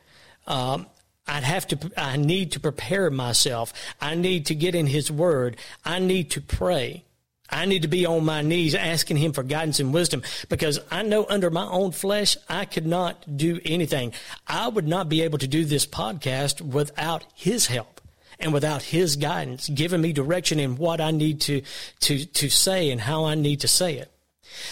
Um, 0.48 0.88
I'd 1.28 1.44
have 1.44 1.68
to, 1.68 1.92
I 1.98 2.18
need 2.18 2.52
to 2.54 2.60
prepare 2.60 3.10
myself. 3.10 3.74
I 4.02 4.16
need 4.16 4.48
to 4.48 4.56
get 4.56 4.76
in 4.76 4.88
His 4.88 5.10
Word. 5.10 5.58
I 5.86 6.00
need 6.00 6.32
to 6.32 6.42
pray. 6.42 7.06
I 7.50 7.66
need 7.66 7.84
to 7.84 7.88
be 7.88 8.06
on 8.06 8.26
my 8.26 8.42
knees 8.42 8.74
asking 8.74 9.18
him 9.18 9.32
for 9.32 9.44
guidance 9.44 9.80
and 9.80 9.94
wisdom 9.94 10.24
because 10.50 10.80
I 10.90 11.04
know 11.04 11.26
under 11.30 11.52
my 11.52 11.66
own 11.66 11.92
flesh, 11.92 12.36
I 12.50 12.66
could 12.66 12.88
not 12.88 13.38
do 13.38 13.60
anything. 13.64 14.14
I 14.48 14.68
would 14.70 14.88
not 14.88 15.08
be 15.08 15.22
able 15.22 15.38
to 15.38 15.48
do 15.48 15.64
this 15.64 15.86
podcast 15.86 16.62
without 16.62 17.26
his 17.36 17.68
help 17.68 18.02
and 18.40 18.54
without 18.54 18.82
his 18.82 19.18
guidance, 19.18 19.70
giving 19.70 20.02
me 20.02 20.14
direction 20.14 20.60
in 20.60 20.78
what 20.78 21.00
I 21.00 21.12
need 21.12 21.42
to, 21.42 21.62
to, 22.02 22.26
to 22.26 22.50
say 22.50 22.90
and 22.90 23.00
how 23.00 23.26
I 23.26 23.36
need 23.36 23.60
to 23.60 23.68
say 23.68 23.98
it. 23.98 24.12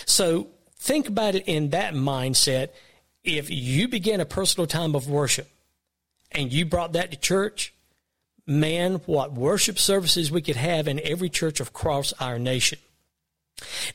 So 0.06 0.48
think 0.82 1.08
about 1.08 1.36
it 1.36 1.44
in 1.48 1.70
that 1.70 1.94
mindset. 1.94 2.70
If 3.24 3.50
you 3.50 3.88
begin 3.88 4.20
a 4.20 4.26
personal 4.26 4.66
time 4.66 4.96
of 4.96 5.08
worship 5.08 5.48
and 6.32 6.52
you 6.52 6.66
brought 6.66 6.94
that 6.94 7.12
to 7.12 7.18
church, 7.18 7.74
man, 8.48 8.96
what 9.06 9.32
worship 9.32 9.78
services 9.78 10.32
we 10.32 10.42
could 10.42 10.56
have 10.56 10.88
in 10.88 11.00
every 11.02 11.30
church 11.30 11.62
across 11.62 12.14
our 12.14 12.40
nation. 12.40 12.80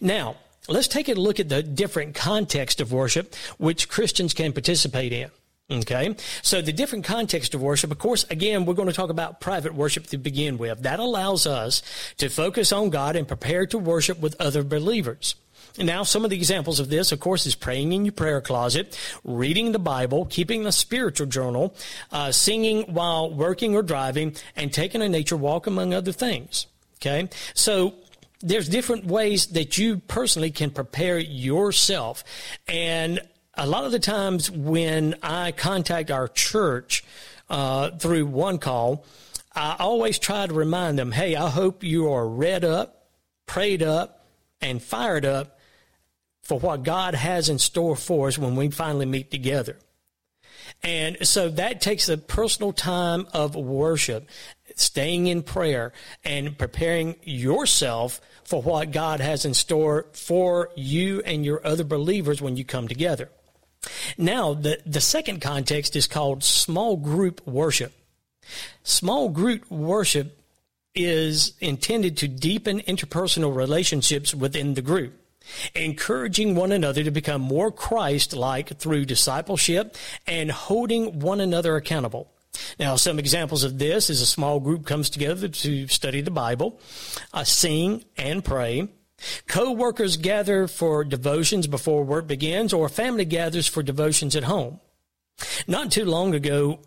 Now, 0.01 0.37
let's 0.69 0.87
take 0.87 1.09
a 1.09 1.15
look 1.15 1.41
at 1.41 1.49
the 1.49 1.63
different 1.63 2.15
context 2.15 2.81
of 2.81 2.93
worship 2.93 3.35
which 3.59 3.89
Christians 3.89 4.33
can 4.33 4.53
participate 4.53 5.13
in. 5.13 5.31
Okay. 5.69 6.15
So 6.43 6.63
the 6.63 6.73
different 6.73 7.05
context 7.05 7.53
of 7.53 7.61
worship, 7.61 7.91
of 7.91 7.99
course, 7.99 8.25
again, 8.31 8.65
we're 8.65 8.75
going 8.75 8.87
to 8.87 8.95
talk 8.95 9.11
about 9.11 9.41
private 9.41 9.75
worship 9.75 10.07
to 10.09 10.19
begin 10.19 10.59
with. 10.59 10.85
That 10.85 11.01
allows 11.01 11.49
us 11.49 11.83
to 12.19 12.29
focus 12.29 12.71
on 12.71 12.91
God 12.91 13.17
and 13.17 13.27
prepare 13.27 13.67
to 13.67 13.79
worship 13.79 14.21
with 14.21 14.41
other 14.41 14.63
believers. 14.63 15.35
Now, 15.79 16.03
some 16.03 16.25
of 16.25 16.31
the 16.31 16.37
examples 16.37 16.81
of 16.81 16.89
this, 16.89 17.13
of 17.13 17.21
course, 17.21 17.47
is 17.47 17.55
praying 17.55 17.93
in 17.93 18.05
your 18.05 18.13
prayer 18.13 18.41
closet, 18.41 18.99
reading 19.25 19.73
the 19.73 19.79
Bible, 19.79 20.27
keeping 20.27 20.67
a 20.67 20.73
spiritual 20.73 21.27
journal, 21.27 21.75
uh, 22.13 22.33
singing 22.33 22.83
while 22.95 23.31
working 23.31 23.75
or 23.75 23.83
driving, 23.83 24.35
and 24.55 24.73
taking 24.73 25.03
a 25.03 25.09
nature 25.09 25.37
walk, 25.37 25.67
among 25.67 25.93
other 25.93 26.13
things. 26.13 26.67
Okay? 26.97 27.29
So, 27.55 27.95
there's 28.41 28.69
different 28.69 29.07
ways 29.07 29.49
that 29.49 29.79
you 29.79 29.99
personally 29.99 30.51
can 30.51 30.71
prepare 30.71 31.19
yourself. 31.19 32.23
And 32.69 33.21
a 33.55 33.67
lot 33.67 33.85
of 33.85 33.93
the 33.93 33.99
times 33.99 34.51
when 34.51 35.15
I 35.23 35.53
contact 35.53 36.11
our 36.11 36.29
church 36.29 37.03
uh, 37.49 37.91
through 37.93 38.27
one 38.27 38.59
call, 38.59 39.05
I 39.55 39.77
always 39.79 40.19
try 40.19 40.47
to 40.47 40.53
remind 40.53 40.99
them, 40.99 41.13
hey, 41.13 41.35
I 41.35 41.49
hope 41.49 41.83
you 41.83 42.13
are 42.13 42.29
read 42.29 42.65
up, 42.65 43.09
prayed 43.47 43.83
up, 43.83 44.27
and 44.61 44.83
fired 44.83 45.25
up 45.25 45.56
for 46.47 46.61
what 46.61 46.85
God 46.85 47.17
has 47.17 47.49
in 47.49 47.59
store 47.59 47.97
for 47.97 48.29
us 48.29 48.39
when 48.39 48.55
we 48.55 48.71
finally 48.71 49.05
meet 49.05 49.33
together. 49.33 49.77
And 50.83 51.27
so 51.27 51.49
that 51.49 51.81
takes 51.81 52.09
a 52.09 52.17
personal 52.17 52.73
time 52.73 53.27
of 53.33 53.57
worship, 53.57 54.29
staying 54.77 55.27
in 55.27 55.43
prayer 55.43 55.93
and 56.25 56.57
preparing 56.57 57.17
yourself 57.25 58.21
for 58.45 58.63
what 58.63 58.93
God 58.93 59.19
has 59.19 59.45
in 59.45 59.55
store 59.55 60.07
for 60.13 60.71
you 60.77 61.21
and 61.23 61.45
your 61.45 61.67
other 61.67 61.85
believers 61.85 62.41
when 62.41 62.57
you 62.57 62.65
come 62.65 62.87
together. 62.87 63.29
Now, 64.17 64.55
the, 64.55 64.81
the 64.87 65.01
second 65.01 65.41
context 65.41 65.97
is 65.97 66.07
called 66.07 66.45
small 66.45 66.97
group 66.97 67.45
worship. 67.45 67.93
Small 68.85 69.31
group 69.31 69.69
worship 69.69 70.39
is 70.95 71.55
intended 71.61 72.17
to 72.19 72.29
deepen 72.29 72.81
interpersonal 72.83 73.55
relationships 73.55 74.33
within 74.33 74.75
the 74.75 74.83
group 74.83 75.15
encouraging 75.75 76.55
one 76.55 76.73
another 76.73 77.03
to 77.05 77.11
become 77.11 77.41
more 77.41 77.71
Christ 77.71 78.35
like 78.35 78.79
through 78.79 79.05
discipleship 79.05 79.97
and 80.27 80.51
holding 80.51 81.21
one 81.21 81.41
another 81.41 81.77
accountable. 81.77 82.31
Now, 82.79 82.97
some 82.97 83.19
examples 83.19 83.65
of 83.65 83.79
this 83.79 84.09
is 84.09 84.21
a 84.21 84.27
small 84.27 84.61
group 84.61 84.87
comes 84.87 85.11
together 85.11 85.49
to 85.49 85.89
study 85.89 86.21
the 86.21 86.31
Bible, 86.31 86.81
uh, 87.33 87.45
sing 87.45 88.05
and 88.17 88.45
pray. 88.45 88.89
Co-workers 89.47 90.17
gather 90.17 90.67
for 90.67 91.05
devotions 91.05 91.67
before 91.67 92.05
work 92.05 92.27
begins, 92.27 92.73
or 92.73 92.89
family 92.89 93.25
gathers 93.25 93.67
for 93.67 93.83
devotions 93.83 94.37
at 94.37 94.45
home. 94.45 94.81
Not 95.67 95.91
too 95.91 96.05
long 96.05 96.35
ago, 96.35 96.81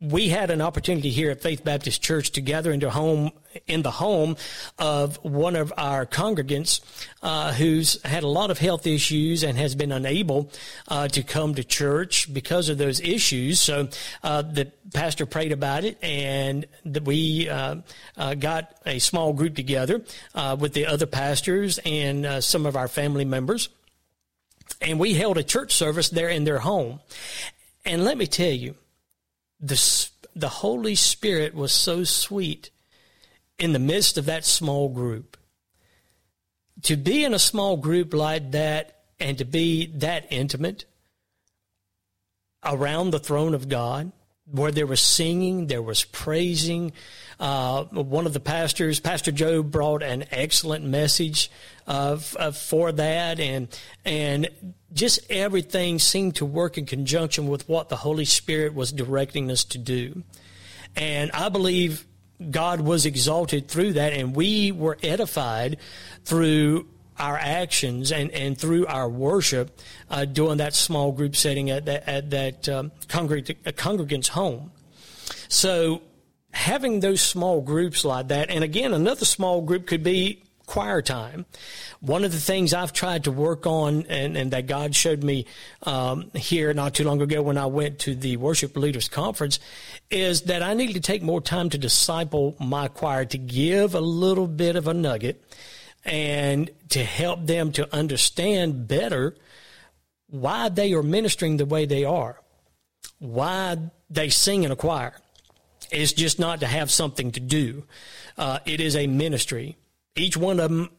we 0.00 0.28
had 0.28 0.50
an 0.50 0.60
opportunity 0.60 1.10
here 1.10 1.30
at 1.30 1.40
Faith 1.40 1.64
Baptist 1.64 2.02
Church 2.02 2.30
to 2.32 2.40
gather 2.40 2.70
into 2.70 2.90
home 2.90 3.30
in 3.66 3.80
the 3.80 3.90
home 3.90 4.36
of 4.78 5.16
one 5.24 5.56
of 5.56 5.72
our 5.78 6.04
congregants 6.04 6.80
uh, 7.22 7.52
who's 7.54 8.02
had 8.02 8.22
a 8.22 8.28
lot 8.28 8.50
of 8.50 8.58
health 8.58 8.86
issues 8.86 9.42
and 9.42 9.56
has 9.56 9.74
been 9.74 9.92
unable 9.92 10.50
uh, 10.88 11.08
to 11.08 11.22
come 11.22 11.54
to 11.54 11.64
church 11.64 12.32
because 12.32 12.68
of 12.68 12.76
those 12.76 13.00
issues. 13.00 13.58
So 13.58 13.88
uh, 14.22 14.42
the 14.42 14.70
pastor 14.92 15.24
prayed 15.24 15.52
about 15.52 15.84
it, 15.84 15.96
and 16.02 16.66
we 17.04 17.48
uh, 17.48 17.76
uh, 18.18 18.34
got 18.34 18.74
a 18.84 18.98
small 18.98 19.32
group 19.32 19.56
together 19.56 20.02
uh, 20.34 20.56
with 20.58 20.74
the 20.74 20.86
other 20.86 21.06
pastors 21.06 21.78
and 21.86 22.44
some 22.44 22.66
of 22.66 22.76
our 22.76 22.88
family 22.88 23.24
members. 23.24 23.70
And 24.82 25.00
we 25.00 25.14
held 25.14 25.38
a 25.38 25.42
church 25.42 25.72
service 25.72 26.10
there 26.10 26.28
in 26.28 26.44
their 26.44 26.58
home. 26.58 27.00
And 27.86 28.04
let 28.04 28.18
me 28.18 28.26
tell 28.26 28.52
you, 28.52 28.74
the, 29.60 30.08
the 30.34 30.48
Holy 30.48 30.94
Spirit 30.94 31.54
was 31.54 31.72
so 31.72 32.04
sweet 32.04 32.70
in 33.58 33.72
the 33.72 33.78
midst 33.78 34.18
of 34.18 34.26
that 34.26 34.44
small 34.44 34.88
group. 34.88 35.36
To 36.82 36.96
be 36.96 37.24
in 37.24 37.32
a 37.32 37.38
small 37.38 37.76
group 37.76 38.12
like 38.12 38.50
that 38.52 39.00
and 39.18 39.38
to 39.38 39.44
be 39.44 39.86
that 39.86 40.26
intimate 40.30 40.84
around 42.64 43.10
the 43.10 43.18
throne 43.18 43.54
of 43.54 43.68
God 43.68 44.12
where 44.50 44.70
there 44.70 44.86
was 44.86 45.00
singing, 45.00 45.66
there 45.66 45.82
was 45.82 46.04
praising. 46.04 46.92
Uh, 47.38 47.84
one 47.84 48.26
of 48.26 48.32
the 48.32 48.40
pastors, 48.40 49.00
Pastor 49.00 49.32
Joe, 49.32 49.62
brought 49.62 50.02
an 50.02 50.24
excellent 50.30 50.84
message 50.84 51.50
of, 51.86 52.34
of, 52.36 52.56
for 52.56 52.92
that, 52.92 53.38
and 53.40 53.68
and 54.04 54.48
just 54.92 55.20
everything 55.30 55.98
seemed 55.98 56.36
to 56.36 56.46
work 56.46 56.78
in 56.78 56.86
conjunction 56.86 57.48
with 57.48 57.68
what 57.68 57.88
the 57.88 57.96
Holy 57.96 58.24
Spirit 58.24 58.74
was 58.74 58.92
directing 58.92 59.50
us 59.50 59.64
to 59.64 59.78
do. 59.78 60.22
And 60.96 61.30
I 61.32 61.50
believe 61.50 62.06
God 62.50 62.80
was 62.80 63.04
exalted 63.04 63.68
through 63.68 63.94
that, 63.94 64.12
and 64.12 64.34
we 64.34 64.72
were 64.72 64.96
edified 65.02 65.76
through 66.24 66.86
our 67.18 67.36
actions 67.36 68.12
and, 68.12 68.30
and 68.30 68.58
through 68.58 68.86
our 68.86 69.08
worship 69.08 69.80
uh, 70.10 70.24
during 70.24 70.58
that 70.58 70.74
small 70.74 71.12
group 71.12 71.36
setting 71.36 71.70
at 71.70 71.86
that, 71.86 72.08
at 72.08 72.30
that 72.30 72.68
um, 72.68 72.92
congreg- 73.08 73.76
congregant's 73.76 74.28
home. 74.28 74.70
So 75.48 76.02
having 76.52 77.00
those 77.00 77.20
small 77.20 77.60
groups 77.60 78.04
like 78.04 78.28
that, 78.28 78.50
and 78.50 78.62
again, 78.62 78.92
another 78.92 79.24
small 79.24 79.62
group 79.62 79.86
could 79.86 80.02
be 80.02 80.42
choir 80.66 81.00
time. 81.00 81.46
One 82.00 82.24
of 82.24 82.32
the 82.32 82.40
things 82.40 82.74
I've 82.74 82.92
tried 82.92 83.24
to 83.24 83.32
work 83.32 83.66
on 83.66 84.04
and, 84.08 84.36
and 84.36 84.50
that 84.50 84.66
God 84.66 84.94
showed 84.94 85.22
me 85.22 85.46
um, 85.84 86.30
here 86.34 86.74
not 86.74 86.94
too 86.94 87.04
long 87.04 87.22
ago 87.22 87.40
when 87.40 87.56
I 87.56 87.66
went 87.66 88.00
to 88.00 88.14
the 88.14 88.36
worship 88.36 88.76
leaders 88.76 89.08
conference 89.08 89.58
is 90.10 90.42
that 90.42 90.62
I 90.62 90.74
need 90.74 90.92
to 90.94 91.00
take 91.00 91.22
more 91.22 91.40
time 91.40 91.70
to 91.70 91.78
disciple 91.78 92.56
my 92.60 92.88
choir 92.88 93.24
to 93.26 93.38
give 93.38 93.94
a 93.94 94.00
little 94.00 94.46
bit 94.46 94.76
of 94.76 94.88
a 94.88 94.94
nugget 94.94 95.42
and 96.06 96.70
to 96.90 97.02
help 97.02 97.46
them 97.46 97.72
to 97.72 97.94
understand 97.94 98.88
better 98.88 99.34
why 100.28 100.68
they 100.68 100.92
are 100.92 101.02
ministering 101.02 101.56
the 101.56 101.66
way 101.66 101.84
they 101.84 102.04
are, 102.04 102.40
why 103.18 103.76
they 104.08 104.28
sing 104.28 104.64
in 104.64 104.70
a 104.70 104.76
choir. 104.76 105.14
It's 105.90 106.12
just 106.12 106.38
not 106.38 106.60
to 106.60 106.66
have 106.66 106.90
something 106.90 107.32
to 107.32 107.40
do. 107.40 107.84
Uh, 108.38 108.60
it 108.64 108.80
is 108.80 108.96
a 108.96 109.06
ministry. 109.06 109.76
Each 110.14 110.36
one 110.36 110.58
of 110.60 110.70
them, 110.70 110.90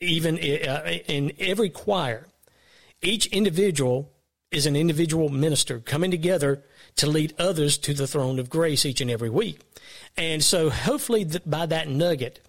even 0.00 0.36
uh, 0.36 0.98
in 1.06 1.32
every 1.38 1.70
choir, 1.70 2.26
each 3.02 3.26
individual 3.26 4.10
is 4.50 4.66
an 4.66 4.76
individual 4.76 5.28
minister 5.28 5.80
coming 5.80 6.10
together 6.10 6.62
to 6.96 7.06
lead 7.06 7.34
others 7.38 7.76
to 7.78 7.92
the 7.92 8.06
throne 8.06 8.38
of 8.38 8.48
grace 8.48 8.86
each 8.86 9.00
and 9.00 9.10
every 9.10 9.28
week. 9.28 9.60
And 10.16 10.42
so 10.42 10.70
hopefully 10.70 11.26
by 11.44 11.66
that 11.66 11.88
nugget, 11.88 12.40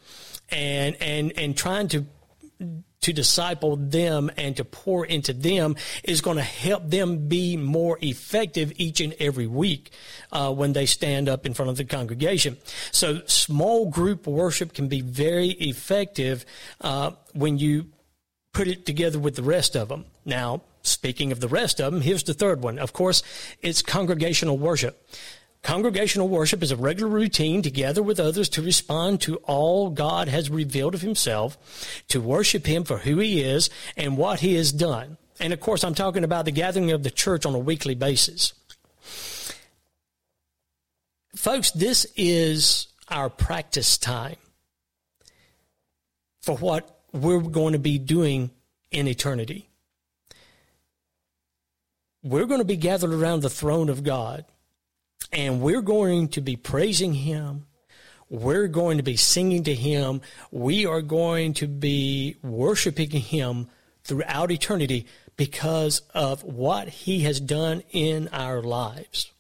and 0.50 0.96
and 1.02 1.34
and 1.38 1.58
trying 1.58 1.88
to 1.90 2.06
to 3.08 3.14
disciple 3.14 3.76
them 3.78 4.30
and 4.38 4.58
to 4.58 4.66
pour 4.66 5.06
into 5.06 5.32
them 5.32 5.76
is 6.04 6.20
going 6.20 6.38
to 6.38 6.44
help 6.44 6.90
them 6.90 7.28
be 7.28 7.56
more 7.56 7.98
effective 8.02 8.74
each 8.76 9.00
and 9.00 9.16
every 9.20 9.48
week 9.48 9.92
uh, 10.32 10.52
when 10.52 10.74
they 10.74 10.86
stand 10.86 11.30
up 11.30 11.46
in 11.46 11.54
front 11.54 11.70
of 11.70 11.78
the 11.78 11.86
congregation. 11.86 12.58
So 12.92 13.22
small 13.26 13.90
group 13.90 14.28
worship 14.28 14.74
can 14.74 14.88
be 14.88 15.02
very 15.02 15.50
effective 15.50 16.46
uh, 16.82 17.12
when 17.34 17.58
you 17.58 17.92
put 18.52 18.68
it 18.68 18.86
together 18.86 19.20
with 19.20 19.36
the 19.36 19.44
rest 19.44 19.76
of 19.76 19.90
them. 19.90 20.06
Now, 20.26 20.64
speaking 20.82 21.32
of 21.32 21.40
the 21.40 21.48
rest 21.48 21.80
of 21.80 21.94
them, 21.94 22.02
here's 22.02 22.24
the 22.24 22.34
third 22.34 22.62
one. 22.62 22.80
Of 22.80 22.92
course, 22.92 23.22
it's 23.62 23.82
congregational 23.82 24.58
worship. 24.58 25.08
Congregational 25.64 26.30
worship 26.30 26.64
is 26.64 26.72
a 26.72 26.78
regular 26.78 27.10
routine 27.10 27.62
to 27.62 27.72
gather 27.72 28.02
with 28.02 28.20
others 28.20 28.48
to 28.50 28.62
respond 28.62 29.22
to 29.22 29.38
all 29.38 29.90
God 29.90 30.28
has 30.28 30.50
revealed 30.50 30.96
of 30.96 31.02
himself, 31.02 32.04
to 32.08 32.22
worship 32.22 32.66
him 32.66 32.84
for 32.84 33.00
who 33.00 33.20
he 33.20 33.42
is 33.42 33.70
and 33.96 34.18
what 34.18 34.40
he 34.40 34.56
has 34.56 34.72
done. 34.72 35.18
And 35.40 35.54
of 35.54 35.60
course, 35.60 35.84
I'm 35.84 35.96
talking 35.96 36.24
about 36.24 36.46
the 36.46 36.52
gathering 36.52 36.92
of 36.92 37.04
the 37.04 37.12
church 37.12 37.46
on 37.46 37.54
a 37.54 37.60
weekly 37.60 37.96
basis. 37.96 38.54
Folks, 41.36 41.72
this 41.72 42.08
is 42.16 42.88
our 43.10 43.30
practice 43.30 43.98
time 43.98 44.38
for 46.42 46.58
what 46.58 47.02
we're 47.12 47.42
going 47.42 47.74
to 47.74 47.80
be 47.80 48.00
doing 48.00 48.52
in 48.92 49.08
eternity. 49.08 49.70
We're 52.24 52.46
going 52.46 52.62
to 52.62 52.66
be 52.66 52.78
gathered 52.78 53.14
around 53.14 53.42
the 53.42 53.50
throne 53.50 53.90
of 53.90 54.04
God 54.04 54.46
and 55.32 55.62
we're 55.62 55.82
going 55.82 56.30
to 56.30 56.42
be 56.42 56.56
praising 56.56 57.14
Him. 57.14 57.66
We're 58.30 58.68
going 58.68 58.98
to 58.98 59.04
be 59.04 59.16
singing 59.16 59.64
to 59.64 59.74
Him. 59.74 60.22
We 60.52 60.86
are 60.86 61.02
going 61.02 61.54
to 61.56 61.68
be 61.68 62.36
worshiping 62.42 63.12
Him 63.12 63.68
throughout 64.04 64.52
eternity 64.52 65.06
because 65.36 66.02
of 66.14 66.44
what 66.44 66.88
He 66.90 67.22
has 67.22 67.40
done 67.40 67.84
in 67.92 68.28
our 68.30 68.62
lives. 68.62 69.32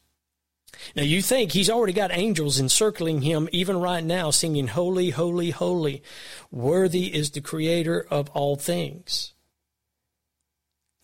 Now 0.95 1.03
you 1.03 1.21
think 1.21 1.51
he's 1.51 1.69
already 1.69 1.93
got 1.93 2.11
angels 2.11 2.59
encircling 2.59 3.21
him 3.21 3.49
even 3.51 3.79
right 3.79 4.03
now 4.03 4.31
singing 4.31 4.67
holy, 4.67 5.09
holy, 5.09 5.51
holy. 5.51 6.03
Worthy 6.51 7.13
is 7.13 7.31
the 7.31 7.41
creator 7.41 8.05
of 8.09 8.29
all 8.29 8.55
things. 8.55 9.33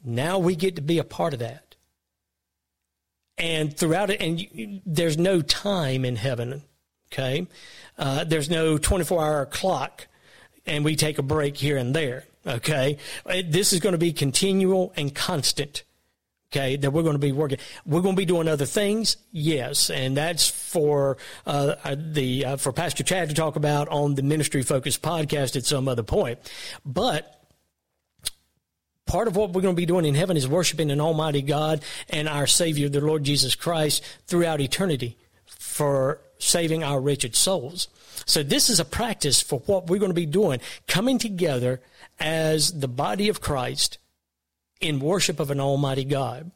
Now 0.03 0.37
we 0.37 0.55
get 0.55 0.75
to 0.75 0.81
be 0.81 0.99
a 0.99 1.03
part 1.03 1.33
of 1.33 1.39
that 1.39 1.62
and 3.37 3.75
throughout 3.75 4.09
it, 4.09 4.21
and 4.21 4.39
you, 4.39 4.81
there's 4.85 5.17
no 5.17 5.41
time 5.41 6.05
in 6.05 6.15
heaven. 6.15 6.63
Okay, 7.11 7.47
uh, 7.97 8.23
there's 8.23 8.49
no 8.49 8.77
24 8.77 9.23
hour 9.23 9.45
clock, 9.45 10.07
and 10.65 10.83
we 10.83 10.95
take 10.95 11.17
a 11.17 11.23
break 11.23 11.57
here 11.57 11.77
and 11.77 11.95
there. 11.95 12.25
Okay, 12.45 12.97
this 13.25 13.71
is 13.71 13.79
going 13.79 13.93
to 13.93 13.99
be 13.99 14.13
continual 14.13 14.93
and 14.95 15.13
constant. 15.13 15.83
Okay, 16.51 16.75
that 16.75 16.91
we're 16.91 17.01
going 17.01 17.15
to 17.15 17.19
be 17.19 17.31
working. 17.31 17.57
We're 17.85 18.01
going 18.01 18.15
to 18.15 18.19
be 18.19 18.25
doing 18.25 18.47
other 18.47 18.65
things, 18.65 19.17
yes, 19.31 19.89
and 19.89 20.15
that's 20.15 20.49
for 20.49 21.17
uh, 21.47 21.75
uh 21.83 21.95
the 21.97 22.45
uh, 22.45 22.57
for 22.57 22.71
Pastor 22.71 23.03
Chad 23.03 23.29
to 23.29 23.35
talk 23.35 23.55
about 23.55 23.87
on 23.89 24.15
the 24.15 24.21
Ministry 24.21 24.61
focused 24.61 25.01
podcast 25.01 25.55
at 25.55 25.65
some 25.65 25.87
other 25.87 26.03
point. 26.03 26.39
But 26.85 27.42
part 29.13 29.28
of 29.28 29.36
what 29.36 29.52
we're 29.52 29.62
going 29.62 29.76
to 29.76 29.80
be 29.80 29.86
doing 29.86 30.06
in 30.06 30.15
heaven 30.15 30.36
is 30.36 30.47
worshiping 30.47 30.89
an 30.89 30.99
almighty 30.99 31.43
God 31.43 31.84
and 32.10 32.28
our 32.28 32.47
Savior, 32.47 32.89
the 32.89 32.99
Lord 32.99 33.23
Jesus 33.23 33.54
Christ, 33.54 34.04
throughout 34.26 34.60
eternity 34.60 35.15
for 35.45 36.19
saving 36.39 36.84
our 36.84 36.99
wretched 36.99 37.36
souls. 37.36 37.89
So 38.26 38.41
this 38.41 38.71
is 38.71 38.80
a 38.80 38.86
practice 38.86 39.39
for 39.39 39.60
what 39.67 39.86
we're 39.86 39.99
going 39.99 40.10
to 40.10 40.15
be 40.15 40.26
doing, 40.26 40.62
coming 40.88 41.19
together 41.19 41.80
as 42.19 42.80
the 42.80 42.88
body 42.88 43.30
of 43.30 43.39
Christ 43.39 43.99
in 44.82 44.99
worship 44.99 45.39
of 45.39 45.52
an 45.52 45.60
almighty 45.60 46.06
God. 46.06 46.49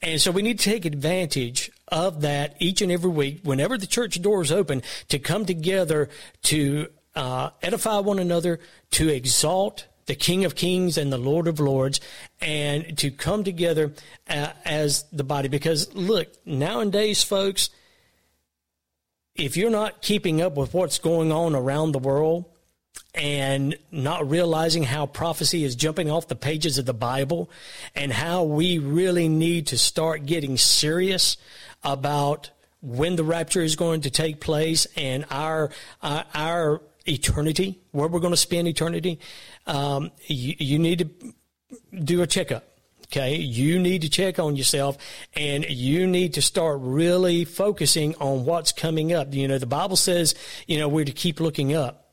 And 0.00 0.18
so 0.18 0.30
we 0.30 0.40
need 0.40 0.58
to 0.58 0.70
take 0.70 0.86
advantage 0.86 1.70
of 1.88 2.22
that 2.22 2.56
each 2.60 2.80
and 2.80 2.90
every 2.90 3.10
week, 3.10 3.40
whenever 3.42 3.76
the 3.76 3.86
church 3.86 4.22
doors 4.22 4.50
open, 4.50 4.80
to 5.10 5.18
come 5.18 5.44
together 5.44 6.08
to 6.44 6.88
uh, 7.14 7.50
edify 7.60 7.98
one 7.98 8.18
another, 8.18 8.58
to 8.92 9.10
exalt 9.10 9.84
the 10.10 10.16
King 10.16 10.44
of 10.44 10.56
Kings 10.56 10.98
and 10.98 11.12
the 11.12 11.18
Lord 11.18 11.46
of 11.46 11.60
Lords, 11.60 12.00
and 12.40 12.98
to 12.98 13.12
come 13.12 13.44
together 13.44 13.92
uh, 14.28 14.48
as 14.64 15.04
the 15.12 15.22
body. 15.22 15.46
Because 15.46 15.94
look, 15.94 16.26
nowadays, 16.44 17.22
folks, 17.22 17.70
if 19.36 19.56
you're 19.56 19.70
not 19.70 20.02
keeping 20.02 20.42
up 20.42 20.56
with 20.56 20.74
what's 20.74 20.98
going 20.98 21.30
on 21.30 21.54
around 21.54 21.92
the 21.92 22.00
world 22.00 22.44
and 23.14 23.78
not 23.92 24.28
realizing 24.28 24.82
how 24.82 25.06
prophecy 25.06 25.62
is 25.62 25.76
jumping 25.76 26.10
off 26.10 26.26
the 26.26 26.34
pages 26.34 26.76
of 26.76 26.86
the 26.86 26.92
Bible 26.92 27.48
and 27.94 28.12
how 28.12 28.42
we 28.42 28.80
really 28.80 29.28
need 29.28 29.68
to 29.68 29.78
start 29.78 30.26
getting 30.26 30.56
serious 30.56 31.36
about 31.84 32.50
when 32.82 33.14
the 33.14 33.22
rapture 33.22 33.62
is 33.62 33.76
going 33.76 34.00
to 34.00 34.10
take 34.10 34.40
place 34.40 34.88
and 34.96 35.24
our 35.30 35.70
uh, 36.02 36.24
our 36.34 36.82
eternity, 37.06 37.80
where 37.92 38.08
we're 38.08 38.20
going 38.20 38.32
to 38.32 38.36
spend 38.36 38.68
eternity, 38.68 39.18
um, 39.66 40.10
you, 40.26 40.54
you 40.58 40.78
need 40.78 40.98
to 40.98 41.34
do 42.02 42.22
a 42.22 42.26
checkup. 42.26 42.64
Okay. 43.06 43.36
You 43.36 43.80
need 43.80 44.02
to 44.02 44.08
check 44.08 44.38
on 44.38 44.54
yourself 44.54 44.96
and 45.34 45.64
you 45.68 46.06
need 46.06 46.34
to 46.34 46.42
start 46.42 46.78
really 46.80 47.44
focusing 47.44 48.14
on 48.16 48.44
what's 48.44 48.70
coming 48.70 49.12
up. 49.12 49.34
You 49.34 49.48
know, 49.48 49.58
the 49.58 49.66
Bible 49.66 49.96
says, 49.96 50.36
you 50.68 50.78
know, 50.78 50.86
we're 50.86 51.04
to 51.04 51.12
keep 51.12 51.40
looking 51.40 51.74
up 51.74 52.10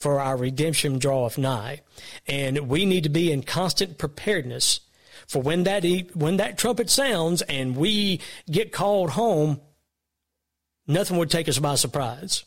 for 0.00 0.20
our 0.20 0.36
redemption 0.36 0.98
draweth 0.98 1.38
nigh. 1.38 1.82
And 2.26 2.68
we 2.68 2.84
need 2.84 3.04
to 3.04 3.10
be 3.10 3.30
in 3.30 3.44
constant 3.44 3.96
preparedness 3.96 4.80
for 5.28 5.40
when 5.40 5.62
that, 5.64 5.84
when 6.14 6.36
that 6.38 6.58
trumpet 6.58 6.90
sounds 6.90 7.42
and 7.42 7.76
we 7.76 8.20
get 8.50 8.72
called 8.72 9.10
home, 9.10 9.60
nothing 10.86 11.16
would 11.16 11.30
take 11.30 11.48
us 11.48 11.58
by 11.58 11.76
surprise. 11.76 12.44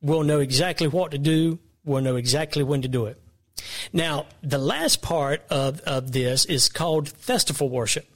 We'll 0.00 0.22
know 0.22 0.40
exactly 0.40 0.88
what 0.88 1.10
to 1.12 1.18
do. 1.18 1.58
We'll 1.84 2.02
know 2.02 2.16
exactly 2.16 2.62
when 2.62 2.82
to 2.82 2.88
do 2.88 3.06
it. 3.06 3.20
Now, 3.92 4.26
the 4.42 4.58
last 4.58 5.02
part 5.02 5.42
of, 5.50 5.80
of 5.80 6.12
this 6.12 6.44
is 6.44 6.68
called 6.68 7.08
festival 7.08 7.68
worship. 7.68 8.06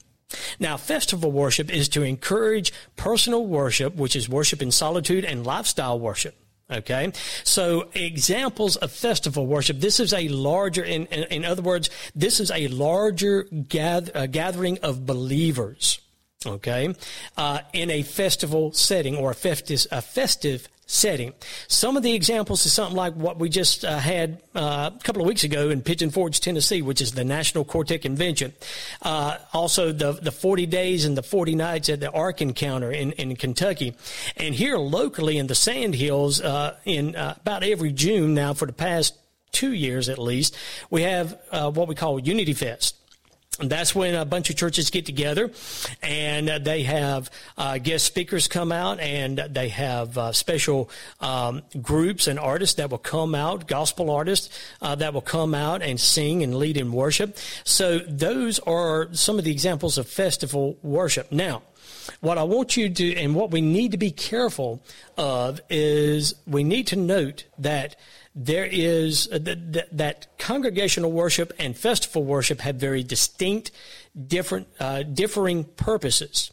Now, 0.59 0.77
festival 0.77 1.31
worship 1.31 1.71
is 1.71 1.89
to 1.89 2.03
encourage 2.03 2.73
personal 2.95 3.45
worship, 3.45 3.95
which 3.95 4.15
is 4.15 4.29
worship 4.29 4.61
in 4.61 4.71
solitude 4.71 5.25
and 5.25 5.45
lifestyle 5.45 5.99
worship. 5.99 6.35
Okay. 6.71 7.11
So 7.43 7.89
examples 7.93 8.77
of 8.77 8.91
festival 8.91 9.45
worship. 9.45 9.79
This 9.79 9.99
is 9.99 10.13
a 10.13 10.27
larger, 10.29 10.83
in, 10.83 11.05
in, 11.07 11.23
in 11.25 11.45
other 11.45 11.61
words, 11.61 11.89
this 12.15 12.39
is 12.39 12.49
a 12.51 12.67
larger 12.69 13.43
gather, 13.43 14.11
uh, 14.15 14.25
gathering 14.27 14.79
of 14.79 15.05
believers 15.05 15.99
okay, 16.45 16.93
uh, 17.37 17.59
in 17.71 17.89
a 17.89 18.03
festival 18.03 18.73
setting 18.73 19.15
or 19.15 19.31
a 19.31 19.35
festive, 19.35 19.85
a 19.91 20.01
festive 20.01 20.67
setting. 20.85 21.33
Some 21.67 21.97
of 21.97 22.03
the 22.03 22.13
examples 22.13 22.65
is 22.65 22.73
something 22.73 22.95
like 22.95 23.13
what 23.13 23.39
we 23.39 23.49
just 23.49 23.85
uh, 23.85 23.97
had 23.97 24.41
uh, 24.55 24.91
a 24.93 25.03
couple 25.03 25.21
of 25.21 25.27
weeks 25.27 25.43
ago 25.43 25.69
in 25.69 25.81
Pigeon 25.81 26.09
Forge, 26.09 26.39
Tennessee, 26.39 26.81
which 26.81 27.01
is 27.01 27.13
the 27.13 27.23
National 27.23 27.63
Quartet 27.63 28.01
Convention. 28.01 28.53
Uh, 29.01 29.37
also, 29.53 29.91
the 29.91 30.13
the 30.13 30.31
40 30.31 30.65
days 30.65 31.05
and 31.05 31.17
the 31.17 31.23
40 31.23 31.55
nights 31.55 31.89
at 31.89 31.99
the 31.99 32.11
Ark 32.11 32.41
Encounter 32.41 32.91
in, 32.91 33.11
in 33.13 33.35
Kentucky. 33.35 33.95
And 34.37 34.53
here 34.53 34.77
locally 34.77 35.37
in 35.37 35.47
the 35.47 35.55
Sand 35.55 35.95
Hills, 35.95 36.41
uh, 36.41 36.77
in 36.85 37.15
uh, 37.15 37.35
about 37.41 37.63
every 37.63 37.91
June 37.91 38.33
now 38.33 38.53
for 38.53 38.65
the 38.65 38.73
past 38.73 39.15
two 39.51 39.71
years 39.71 40.09
at 40.09 40.19
least, 40.19 40.55
we 40.89 41.03
have 41.03 41.39
uh, 41.51 41.71
what 41.71 41.87
we 41.87 41.95
call 41.95 42.19
Unity 42.19 42.53
Fest. 42.53 42.95
That's 43.59 43.93
when 43.93 44.15
a 44.15 44.25
bunch 44.25 44.49
of 44.49 44.55
churches 44.55 44.89
get 44.89 45.05
together 45.05 45.51
and 46.01 46.47
they 46.65 46.83
have 46.83 47.29
uh, 47.55 47.77
guest 47.77 48.05
speakers 48.05 48.47
come 48.47 48.71
out 48.71 48.99
and 48.99 49.37
they 49.37 49.69
have 49.69 50.17
uh, 50.17 50.31
special 50.31 50.89
um, 51.19 51.61
groups 51.79 52.27
and 52.27 52.39
artists 52.39 52.75
that 52.77 52.89
will 52.89 52.97
come 52.97 53.35
out, 53.35 53.67
gospel 53.67 54.09
artists 54.09 54.49
uh, 54.81 54.95
that 54.95 55.13
will 55.13 55.21
come 55.21 55.53
out 55.53 55.83
and 55.83 55.99
sing 55.99 56.41
and 56.41 56.55
lead 56.55 56.77
in 56.77 56.91
worship. 56.91 57.37
So 57.63 57.99
those 57.99 58.57
are 58.59 59.13
some 59.13 59.37
of 59.37 59.45
the 59.45 59.51
examples 59.51 59.99
of 59.99 60.07
festival 60.07 60.77
worship. 60.81 61.31
Now, 61.31 61.61
what 62.21 62.37
I 62.39 62.43
want 62.43 62.75
you 62.75 62.89
to, 62.89 63.15
and 63.15 63.35
what 63.35 63.51
we 63.51 63.61
need 63.61 63.91
to 63.91 63.97
be 63.97 64.11
careful 64.11 64.83
of 65.15 65.61
is 65.69 66.33
we 66.47 66.63
need 66.63 66.87
to 66.87 66.95
note 66.95 67.45
that 67.59 67.95
there 68.35 68.65
is 68.65 69.29
uh, 69.31 69.39
th- 69.39 69.85
that 69.91 70.37
congregational 70.37 71.11
worship 71.11 71.53
and 71.59 71.77
festival 71.77 72.23
worship 72.23 72.61
have 72.61 72.75
very 72.75 73.03
distinct, 73.03 73.71
different, 74.27 74.67
uh, 74.79 75.03
differing 75.03 75.63
purposes. 75.63 76.51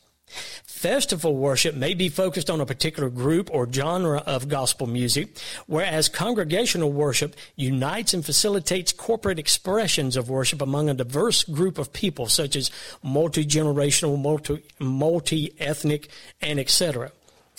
Festival 0.65 1.37
worship 1.37 1.75
may 1.75 1.93
be 1.93 2.09
focused 2.09 2.49
on 2.49 2.61
a 2.61 2.67
particular 2.67 3.11
group 3.11 3.51
or 3.53 3.71
genre 3.71 4.19
of 4.21 4.49
gospel 4.49 4.87
music, 4.87 5.37
whereas 5.67 6.09
congregational 6.09 6.93
worship 6.93 7.35
unites 7.57 8.15
and 8.15 8.25
facilitates 8.25 8.93
corporate 8.93 9.39
expressions 9.39 10.17
of 10.17 10.31
worship 10.31 10.63
among 10.63 10.89
a 10.89 10.95
diverse 10.95 11.45
group 11.45 11.79
of 11.79 11.93
people, 11.93 12.27
such 12.27 12.57
as 12.57 12.71
multi-generational, 13.03 14.19
multi, 14.19 14.63
multi-ethnic, 14.79 16.09
and 16.41 16.61
etc. 16.61 17.11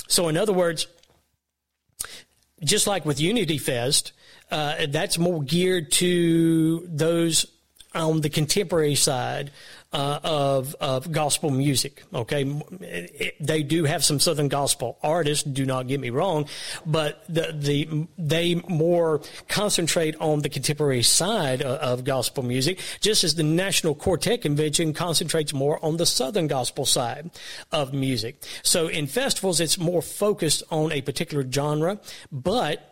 So 0.07 0.27
in 0.27 0.38
other 0.38 0.53
words, 0.53 0.88
just 2.63 2.88
like 2.88 3.06
with 3.06 3.19
Unity 3.19 3.58
Fest, 3.58 4.13
uh, 4.52 4.86
that's 4.89 5.17
more 5.17 5.41
geared 5.41 5.91
to 5.93 6.86
those 6.88 7.45
on 7.93 8.21
the 8.21 8.30
contemporary 8.30 8.95
side 8.95 9.51
uh, 9.93 10.19
of 10.23 10.75
of 10.80 11.12
gospel 11.12 11.49
music. 11.49 12.04
Okay, 12.13 12.43
it, 12.80 13.36
they 13.39 13.63
do 13.63 13.84
have 13.84 14.04
some 14.04 14.19
Southern 14.19 14.47
gospel 14.47 14.97
artists. 15.04 15.43
Do 15.43 15.65
not 15.65 15.88
get 15.88 15.99
me 15.99 16.10
wrong, 16.10 16.47
but 16.86 17.23
the 17.27 17.54
the 17.54 18.08
they 18.17 18.56
more 18.69 19.21
concentrate 19.49 20.15
on 20.21 20.41
the 20.41 20.49
contemporary 20.49 21.04
side 21.04 21.62
of, 21.62 21.99
of 21.99 22.04
gospel 22.06 22.43
music, 22.43 22.80
just 23.01 23.23
as 23.23 23.36
the 23.36 23.43
National 23.43 23.93
Quartet 23.93 24.41
Convention 24.41 24.93
concentrates 24.93 25.54
more 25.54 25.84
on 25.84 25.97
the 25.97 26.06
Southern 26.06 26.47
gospel 26.47 26.86
side 26.86 27.32
of 27.71 27.93
music. 27.93 28.41
So 28.63 28.88
in 28.88 29.08
festivals, 29.08 29.60
it's 29.60 29.77
more 29.77 30.01
focused 30.01 30.63
on 30.71 30.91
a 30.91 31.01
particular 31.01 31.45
genre, 31.49 31.99
but 32.32 32.90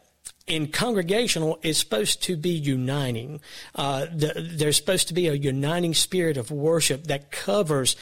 in 0.50 0.68
congregational 0.68 1.60
is 1.62 1.78
supposed 1.78 2.24
to 2.24 2.36
be 2.36 2.50
uniting. 2.50 3.40
Uh, 3.76 4.08
the, 4.12 4.34
there's 4.58 4.76
supposed 4.76 5.08
to 5.08 5.14
be 5.14 5.28
a 5.28 5.34
uniting 5.34 5.94
spirit 5.94 6.36
of 6.36 6.52
worship 6.52 7.06
that 7.06 7.32
covers 7.32 7.96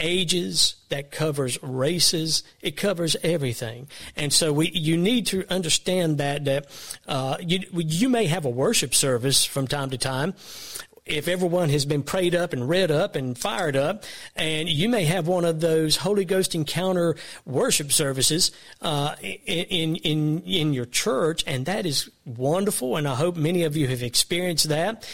ages, 0.00 0.76
that 0.88 1.12
covers 1.12 1.62
races, 1.62 2.42
it 2.60 2.76
covers 2.76 3.16
everything. 3.22 3.86
And 4.16 4.32
so 4.32 4.52
we, 4.52 4.70
you 4.70 4.96
need 4.96 5.26
to 5.26 5.44
understand 5.52 6.18
that, 6.18 6.46
that, 6.46 6.66
uh, 7.06 7.36
you, 7.40 7.60
you 7.72 8.08
may 8.08 8.26
have 8.26 8.44
a 8.44 8.50
worship 8.50 8.94
service 8.94 9.44
from 9.44 9.68
time 9.68 9.90
to 9.90 9.98
time 9.98 10.34
if 11.06 11.28
everyone 11.28 11.68
has 11.68 11.84
been 11.84 12.02
prayed 12.02 12.34
up 12.34 12.52
and 12.52 12.68
read 12.68 12.90
up 12.90 13.14
and 13.14 13.36
fired 13.36 13.76
up, 13.76 14.04
and 14.36 14.68
you 14.68 14.88
may 14.88 15.04
have 15.04 15.26
one 15.26 15.44
of 15.44 15.60
those 15.60 15.96
Holy 15.96 16.24
Ghost 16.24 16.54
encounter 16.54 17.16
worship 17.44 17.92
services 17.92 18.50
uh, 18.80 19.14
in 19.22 19.96
in 19.96 20.40
in 20.42 20.72
your 20.72 20.86
church, 20.86 21.44
and 21.46 21.66
that 21.66 21.84
is 21.84 22.10
wonderful. 22.24 22.96
And 22.96 23.06
I 23.06 23.16
hope 23.16 23.36
many 23.36 23.64
of 23.64 23.76
you 23.76 23.86
have 23.88 24.02
experienced 24.02 24.68
that. 24.70 25.06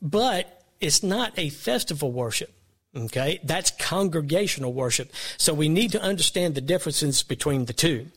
But 0.00 0.64
it's 0.80 1.02
not 1.02 1.32
a 1.36 1.48
festival 1.48 2.12
worship. 2.12 2.52
Okay, 2.94 3.40
that's 3.42 3.70
congregational 3.70 4.72
worship. 4.72 5.12
So 5.38 5.54
we 5.54 5.68
need 5.68 5.92
to 5.92 6.02
understand 6.02 6.54
the 6.54 6.60
differences 6.60 7.22
between 7.22 7.64
the 7.64 7.72
two. 7.72 8.08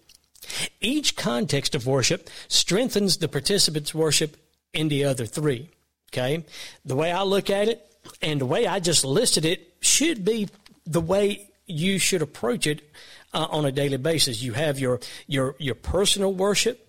Each 0.82 1.16
context 1.16 1.74
of 1.74 1.88
worship 1.88 2.30
strengthens 2.50 3.18
the 3.18 3.28
participants' 3.28 3.96
worship 3.96 4.38
in 4.74 4.90
the 4.90 5.06
other 5.06 5.26
three. 5.26 5.70
Okay. 6.16 6.46
The 6.86 6.96
way 6.96 7.12
I 7.12 7.24
look 7.24 7.50
at 7.50 7.68
it 7.68 7.86
and 8.22 8.40
the 8.40 8.46
way 8.46 8.68
I 8.68 8.80
just 8.80 9.04
listed 9.04 9.44
it 9.44 9.74
should 9.82 10.24
be 10.24 10.48
the 10.86 11.02
way 11.02 11.50
you 11.66 12.00
should 12.00 12.22
approach 12.22 12.68
it 12.68 12.90
uh, 13.34 13.48
on 13.50 13.66
a 13.66 13.72
daily 13.72 13.98
basis. 13.98 14.42
You 14.42 14.54
have 14.54 14.80
your, 14.80 15.02
your, 15.28 15.56
your 15.60 15.76
personal 15.76 16.34
worship. 16.34 16.88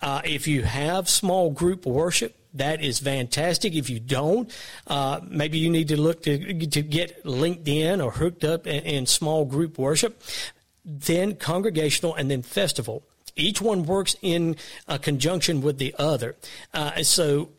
Uh, 0.00 0.22
if 0.24 0.48
you 0.48 0.62
have 0.62 1.10
small 1.10 1.50
group 1.50 1.84
worship, 1.84 2.34
that 2.54 2.82
is 2.82 3.00
fantastic. 3.00 3.74
If 3.74 3.90
you 3.90 4.00
don't, 4.00 4.50
uh, 4.86 5.20
maybe 5.28 5.58
you 5.58 5.68
need 5.68 5.88
to 5.88 6.00
look 6.00 6.22
to, 6.22 6.66
to 6.66 6.80
get 6.80 7.26
linked 7.26 7.68
in 7.68 8.00
or 8.00 8.12
hooked 8.12 8.44
up 8.44 8.66
in, 8.66 8.82
in 8.84 9.06
small 9.06 9.44
group 9.44 9.78
worship. 9.78 10.22
Then 10.86 11.34
congregational 11.34 12.14
and 12.14 12.30
then 12.30 12.40
festival. 12.40 13.02
Each 13.36 13.60
one 13.60 13.84
works 13.84 14.16
in 14.22 14.56
conjunction 15.02 15.60
with 15.60 15.76
the 15.76 15.94
other. 15.98 16.36
Uh, 16.72 17.02
so 17.02 17.50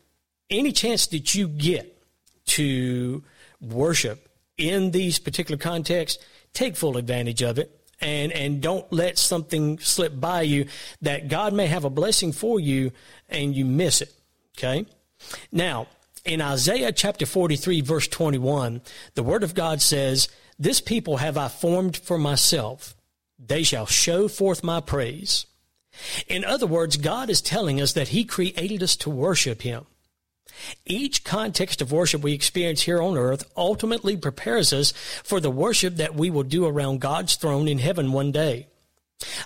any 0.50 0.72
chance 0.72 1.06
that 1.08 1.34
you 1.34 1.48
get 1.48 2.02
to 2.46 3.22
worship 3.60 4.28
in 4.56 4.90
these 4.90 5.18
particular 5.18 5.58
contexts, 5.58 6.22
take 6.52 6.76
full 6.76 6.96
advantage 6.96 7.42
of 7.42 7.58
it 7.58 7.76
and 8.00 8.32
and 8.32 8.60
don't 8.60 8.90
let 8.92 9.18
something 9.18 9.78
slip 9.78 10.18
by 10.20 10.42
you 10.42 10.66
that 11.00 11.28
God 11.28 11.52
may 11.52 11.66
have 11.66 11.84
a 11.84 11.90
blessing 11.90 12.32
for 12.32 12.60
you 12.60 12.92
and 13.28 13.54
you 13.54 13.64
miss 13.64 14.02
it. 14.02 14.12
Okay? 14.56 14.86
Now, 15.50 15.88
in 16.24 16.40
Isaiah 16.40 16.92
chapter 16.92 17.26
43 17.26 17.80
verse 17.80 18.08
21, 18.08 18.82
the 19.14 19.22
word 19.22 19.42
of 19.42 19.54
God 19.54 19.80
says, 19.80 20.28
"This 20.58 20.80
people 20.80 21.18
have 21.18 21.36
I 21.36 21.48
formed 21.48 21.96
for 21.96 22.18
myself; 22.18 22.94
they 23.38 23.62
shall 23.62 23.86
show 23.86 24.28
forth 24.28 24.62
my 24.62 24.80
praise." 24.80 25.46
In 26.28 26.44
other 26.44 26.66
words, 26.66 26.98
God 26.98 27.30
is 27.30 27.40
telling 27.40 27.80
us 27.80 27.94
that 27.94 28.08
he 28.08 28.24
created 28.24 28.82
us 28.82 28.96
to 28.96 29.10
worship 29.10 29.62
him. 29.62 29.86
Each 30.84 31.24
context 31.24 31.82
of 31.82 31.92
worship 31.92 32.22
we 32.22 32.32
experience 32.32 32.82
here 32.82 33.02
on 33.02 33.16
earth 33.16 33.44
ultimately 33.56 34.16
prepares 34.16 34.72
us 34.72 34.92
for 35.24 35.40
the 35.40 35.50
worship 35.50 35.96
that 35.96 36.14
we 36.14 36.30
will 36.30 36.42
do 36.42 36.66
around 36.66 37.00
God's 37.00 37.36
throne 37.36 37.68
in 37.68 37.78
heaven 37.78 38.12
one 38.12 38.32
day. 38.32 38.66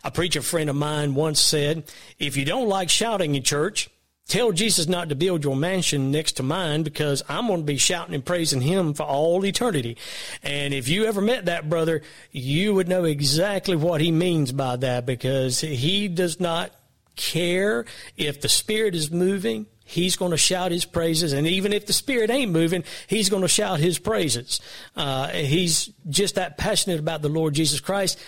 A 0.02 0.10
preacher 0.10 0.42
friend 0.42 0.68
of 0.68 0.76
mine 0.76 1.14
once 1.14 1.40
said, 1.40 1.84
if 2.18 2.36
you 2.36 2.44
don't 2.44 2.68
like 2.68 2.90
shouting 2.90 3.34
in 3.34 3.42
church, 3.42 3.88
tell 4.26 4.52
Jesus 4.52 4.88
not 4.88 5.08
to 5.08 5.14
build 5.14 5.44
your 5.44 5.56
mansion 5.56 6.10
next 6.10 6.32
to 6.32 6.42
mine 6.42 6.82
because 6.82 7.22
I'm 7.28 7.46
going 7.46 7.60
to 7.60 7.66
be 7.66 7.76
shouting 7.76 8.14
and 8.14 8.24
praising 8.24 8.60
him 8.60 8.94
for 8.94 9.04
all 9.04 9.44
eternity. 9.44 9.96
And 10.42 10.74
if 10.74 10.88
you 10.88 11.04
ever 11.04 11.20
met 11.20 11.46
that 11.46 11.68
brother, 11.68 12.02
you 12.32 12.74
would 12.74 12.88
know 12.88 13.04
exactly 13.04 13.76
what 13.76 14.00
he 14.00 14.10
means 14.10 14.52
by 14.52 14.76
that 14.76 15.06
because 15.06 15.60
he 15.60 16.08
does 16.08 16.40
not 16.40 16.72
care 17.16 17.84
if 18.16 18.40
the 18.40 18.48
Spirit 18.48 18.94
is 18.94 19.10
moving 19.10 19.66
he's 19.90 20.16
going 20.16 20.30
to 20.30 20.36
shout 20.36 20.70
his 20.70 20.84
praises. 20.84 21.32
And 21.32 21.46
even 21.46 21.72
if 21.72 21.86
the 21.86 21.92
Spirit 21.92 22.30
ain't 22.30 22.52
moving, 22.52 22.84
he's 23.08 23.28
going 23.28 23.42
to 23.42 23.48
shout 23.48 23.80
his 23.80 23.98
praises. 23.98 24.60
Uh, 24.96 25.28
he's 25.28 25.90
just 26.08 26.36
that 26.36 26.56
passionate 26.56 27.00
about 27.00 27.22
the 27.22 27.28
Lord 27.28 27.54
Jesus 27.54 27.80
Christ 27.80 28.18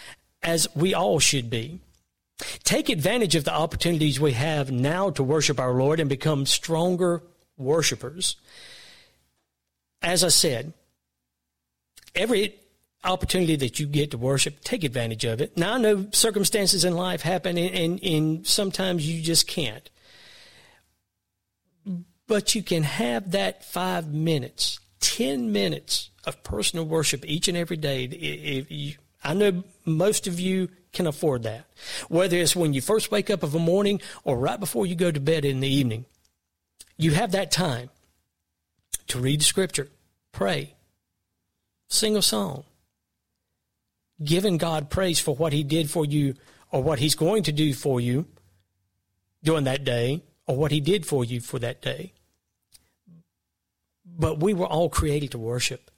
as 0.43 0.67
we 0.75 0.93
all 0.93 1.21
should 1.21 1.49
be. 1.49 1.81
Take 2.65 2.89
advantage 2.89 3.37
of 3.37 3.45
the 3.45 3.55
opportunities 3.55 4.19
we 4.19 4.33
have 4.33 4.73
now 4.73 5.11
to 5.11 5.23
worship 5.23 5.61
our 5.61 5.73
Lord 5.73 6.01
and 6.01 6.09
become 6.09 6.47
stronger 6.47 7.23
worshipers. 7.57 8.37
As 10.03 10.25
I 10.25 10.29
said, 10.29 10.73
every 12.15 12.57
opportunity 13.05 13.55
that 13.57 13.79
you 13.79 13.87
get 13.87 14.11
to 14.11 14.19
worship, 14.19 14.63
take 14.63 14.83
advantage 14.83 15.25
of 15.25 15.41
it. 15.41 15.57
Now 15.57 15.75
I 15.75 15.79
know 15.79 16.07
circumstances 16.13 16.85
in 16.85 16.97
life 16.97 17.23
happen 17.23 17.57
and, 17.57 17.75
and, 17.75 18.03
and 18.03 18.47
sometimes 18.47 19.07
you 19.09 19.23
just 19.23 19.47
can't 19.47 19.89
but 22.27 22.55
you 22.55 22.63
can 22.63 22.83
have 22.83 23.33
that 23.33 23.65
five 23.65 24.13
minutes, 24.13 24.79
10 25.01 25.53
minutes 25.53 26.11
of 26.25 26.43
personal 26.43 26.85
worship 26.85 27.25
each 27.27 27.49
and 27.49 27.57
every 27.57 27.77
day. 27.77 28.05
If 28.05 28.71
you, 28.71 28.95
I 29.23 29.35
know 29.35 29.65
most 29.85 30.27
of 30.27 30.39
you 30.39 30.69
can 30.93 31.07
afford 31.07 31.43
that. 31.43 31.67
Whether 32.09 32.37
it's 32.37 32.55
when 32.55 32.75
you 32.75 32.81
first 32.81 33.11
wake 33.11 33.31
up 33.31 33.43
of 33.43 33.55
a 33.55 33.59
morning 33.59 34.01
or 34.25 34.39
right 34.39 34.61
before 34.61 34.87
you 34.87 34.95
go 34.95 35.11
to 35.11 35.21
bed 35.21 35.45
in 35.45 35.61
the 35.61 35.69
evening, 35.69 36.05
you 36.97 37.13
have 37.13 37.33
that 37.33 37.51
time 37.51 37.91
to 39.09 39.19
read 39.19 39.43
scripture, 39.43 39.89
pray, 40.31 40.75
sing 41.89 42.17
a 42.17 42.23
song, 42.23 42.65
giving 44.23 44.59
God 44.59 44.91
praise 44.91 45.19
for 45.19 45.35
what 45.35 45.53
He 45.53 45.65
did 45.65 45.91
for 45.91 46.05
you 46.05 46.35
or 46.71 46.83
what 46.83 46.99
He's 46.99 47.15
going 47.15 47.43
to 47.45 47.53
do 47.53 47.75
for 47.75 48.01
you 48.01 48.27
during 49.43 49.65
that 49.65 49.85
day 49.85 50.23
or 50.47 50.57
what 50.57 50.73
He 50.73 50.81
did 50.81 51.07
for 51.07 51.25
you 51.25 51.41
for 51.41 51.59
that 51.59 51.83
day. 51.83 52.13
But 54.05 54.41
we 54.41 54.55
were 54.55 54.67
all 54.67 54.89
created 54.89 55.31
to 55.33 55.39
worship. 55.39 55.91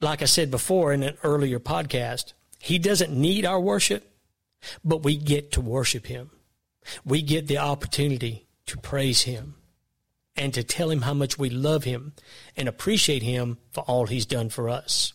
Like 0.00 0.22
I 0.22 0.26
said 0.26 0.50
before 0.50 0.92
in 0.92 1.02
an 1.02 1.16
earlier 1.22 1.60
podcast, 1.60 2.32
He 2.58 2.78
doesn't 2.78 3.12
need 3.12 3.44
our 3.44 3.60
worship, 3.60 4.10
but 4.84 5.02
we 5.02 5.16
get 5.16 5.52
to 5.52 5.60
worship 5.60 6.06
Him. 6.06 6.30
We 7.04 7.22
get 7.22 7.46
the 7.46 7.58
opportunity 7.58 8.46
to 8.66 8.76
praise 8.76 9.22
Him 9.22 9.54
and 10.36 10.52
to 10.54 10.62
tell 10.62 10.90
Him 10.90 11.02
how 11.02 11.14
much 11.14 11.38
we 11.38 11.48
love 11.48 11.84
Him 11.84 12.12
and 12.56 12.68
appreciate 12.68 13.22
Him 13.22 13.58
for 13.72 13.82
all 13.82 14.06
He's 14.06 14.26
done 14.26 14.50
for 14.50 14.68
us. 14.68 15.12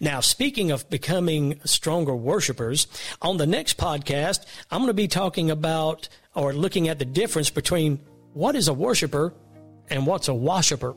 Now, 0.00 0.20
speaking 0.20 0.70
of 0.70 0.90
becoming 0.90 1.60
stronger 1.64 2.14
worshipers, 2.14 2.86
on 3.22 3.38
the 3.38 3.46
next 3.46 3.78
podcast, 3.78 4.44
I'm 4.70 4.80
going 4.80 4.88
to 4.88 4.94
be 4.94 5.08
talking 5.08 5.50
about 5.50 6.08
or 6.34 6.52
looking 6.52 6.88
at 6.88 6.98
the 6.98 7.04
difference 7.04 7.50
between 7.50 8.00
what 8.32 8.54
is 8.56 8.68
a 8.68 8.72
worshiper 8.72 9.34
and 9.88 10.06
what's 10.06 10.28
a 10.28 10.34
worshiper. 10.34 10.94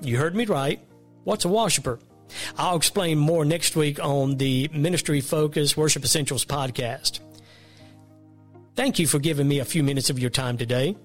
You 0.00 0.18
heard 0.18 0.34
me 0.34 0.44
right. 0.44 0.80
What's 1.24 1.44
a 1.44 1.48
worshiper? 1.48 1.98
I'll 2.58 2.76
explain 2.76 3.18
more 3.18 3.44
next 3.44 3.76
week 3.76 4.02
on 4.02 4.36
the 4.36 4.68
Ministry 4.72 5.20
Focus 5.20 5.76
Worship 5.76 6.04
Essentials 6.04 6.44
podcast. 6.44 7.20
Thank 8.74 8.98
you 8.98 9.06
for 9.06 9.18
giving 9.18 9.48
me 9.48 9.60
a 9.60 9.64
few 9.64 9.82
minutes 9.82 10.10
of 10.10 10.18
your 10.18 10.30
time 10.30 10.58
today. 10.58 10.96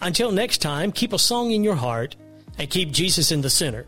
Until 0.00 0.32
next 0.32 0.58
time, 0.58 0.90
keep 0.90 1.12
a 1.12 1.18
song 1.18 1.52
in 1.52 1.62
your 1.62 1.76
heart 1.76 2.16
and 2.58 2.68
keep 2.68 2.90
Jesus 2.90 3.30
in 3.30 3.40
the 3.40 3.50
center. 3.50 3.86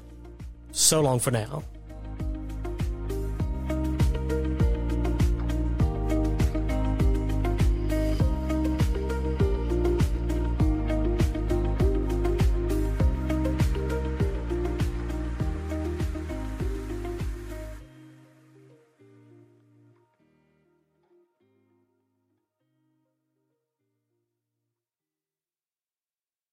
So 0.70 1.00
long 1.00 1.18
for 1.18 1.30
now. 1.30 1.64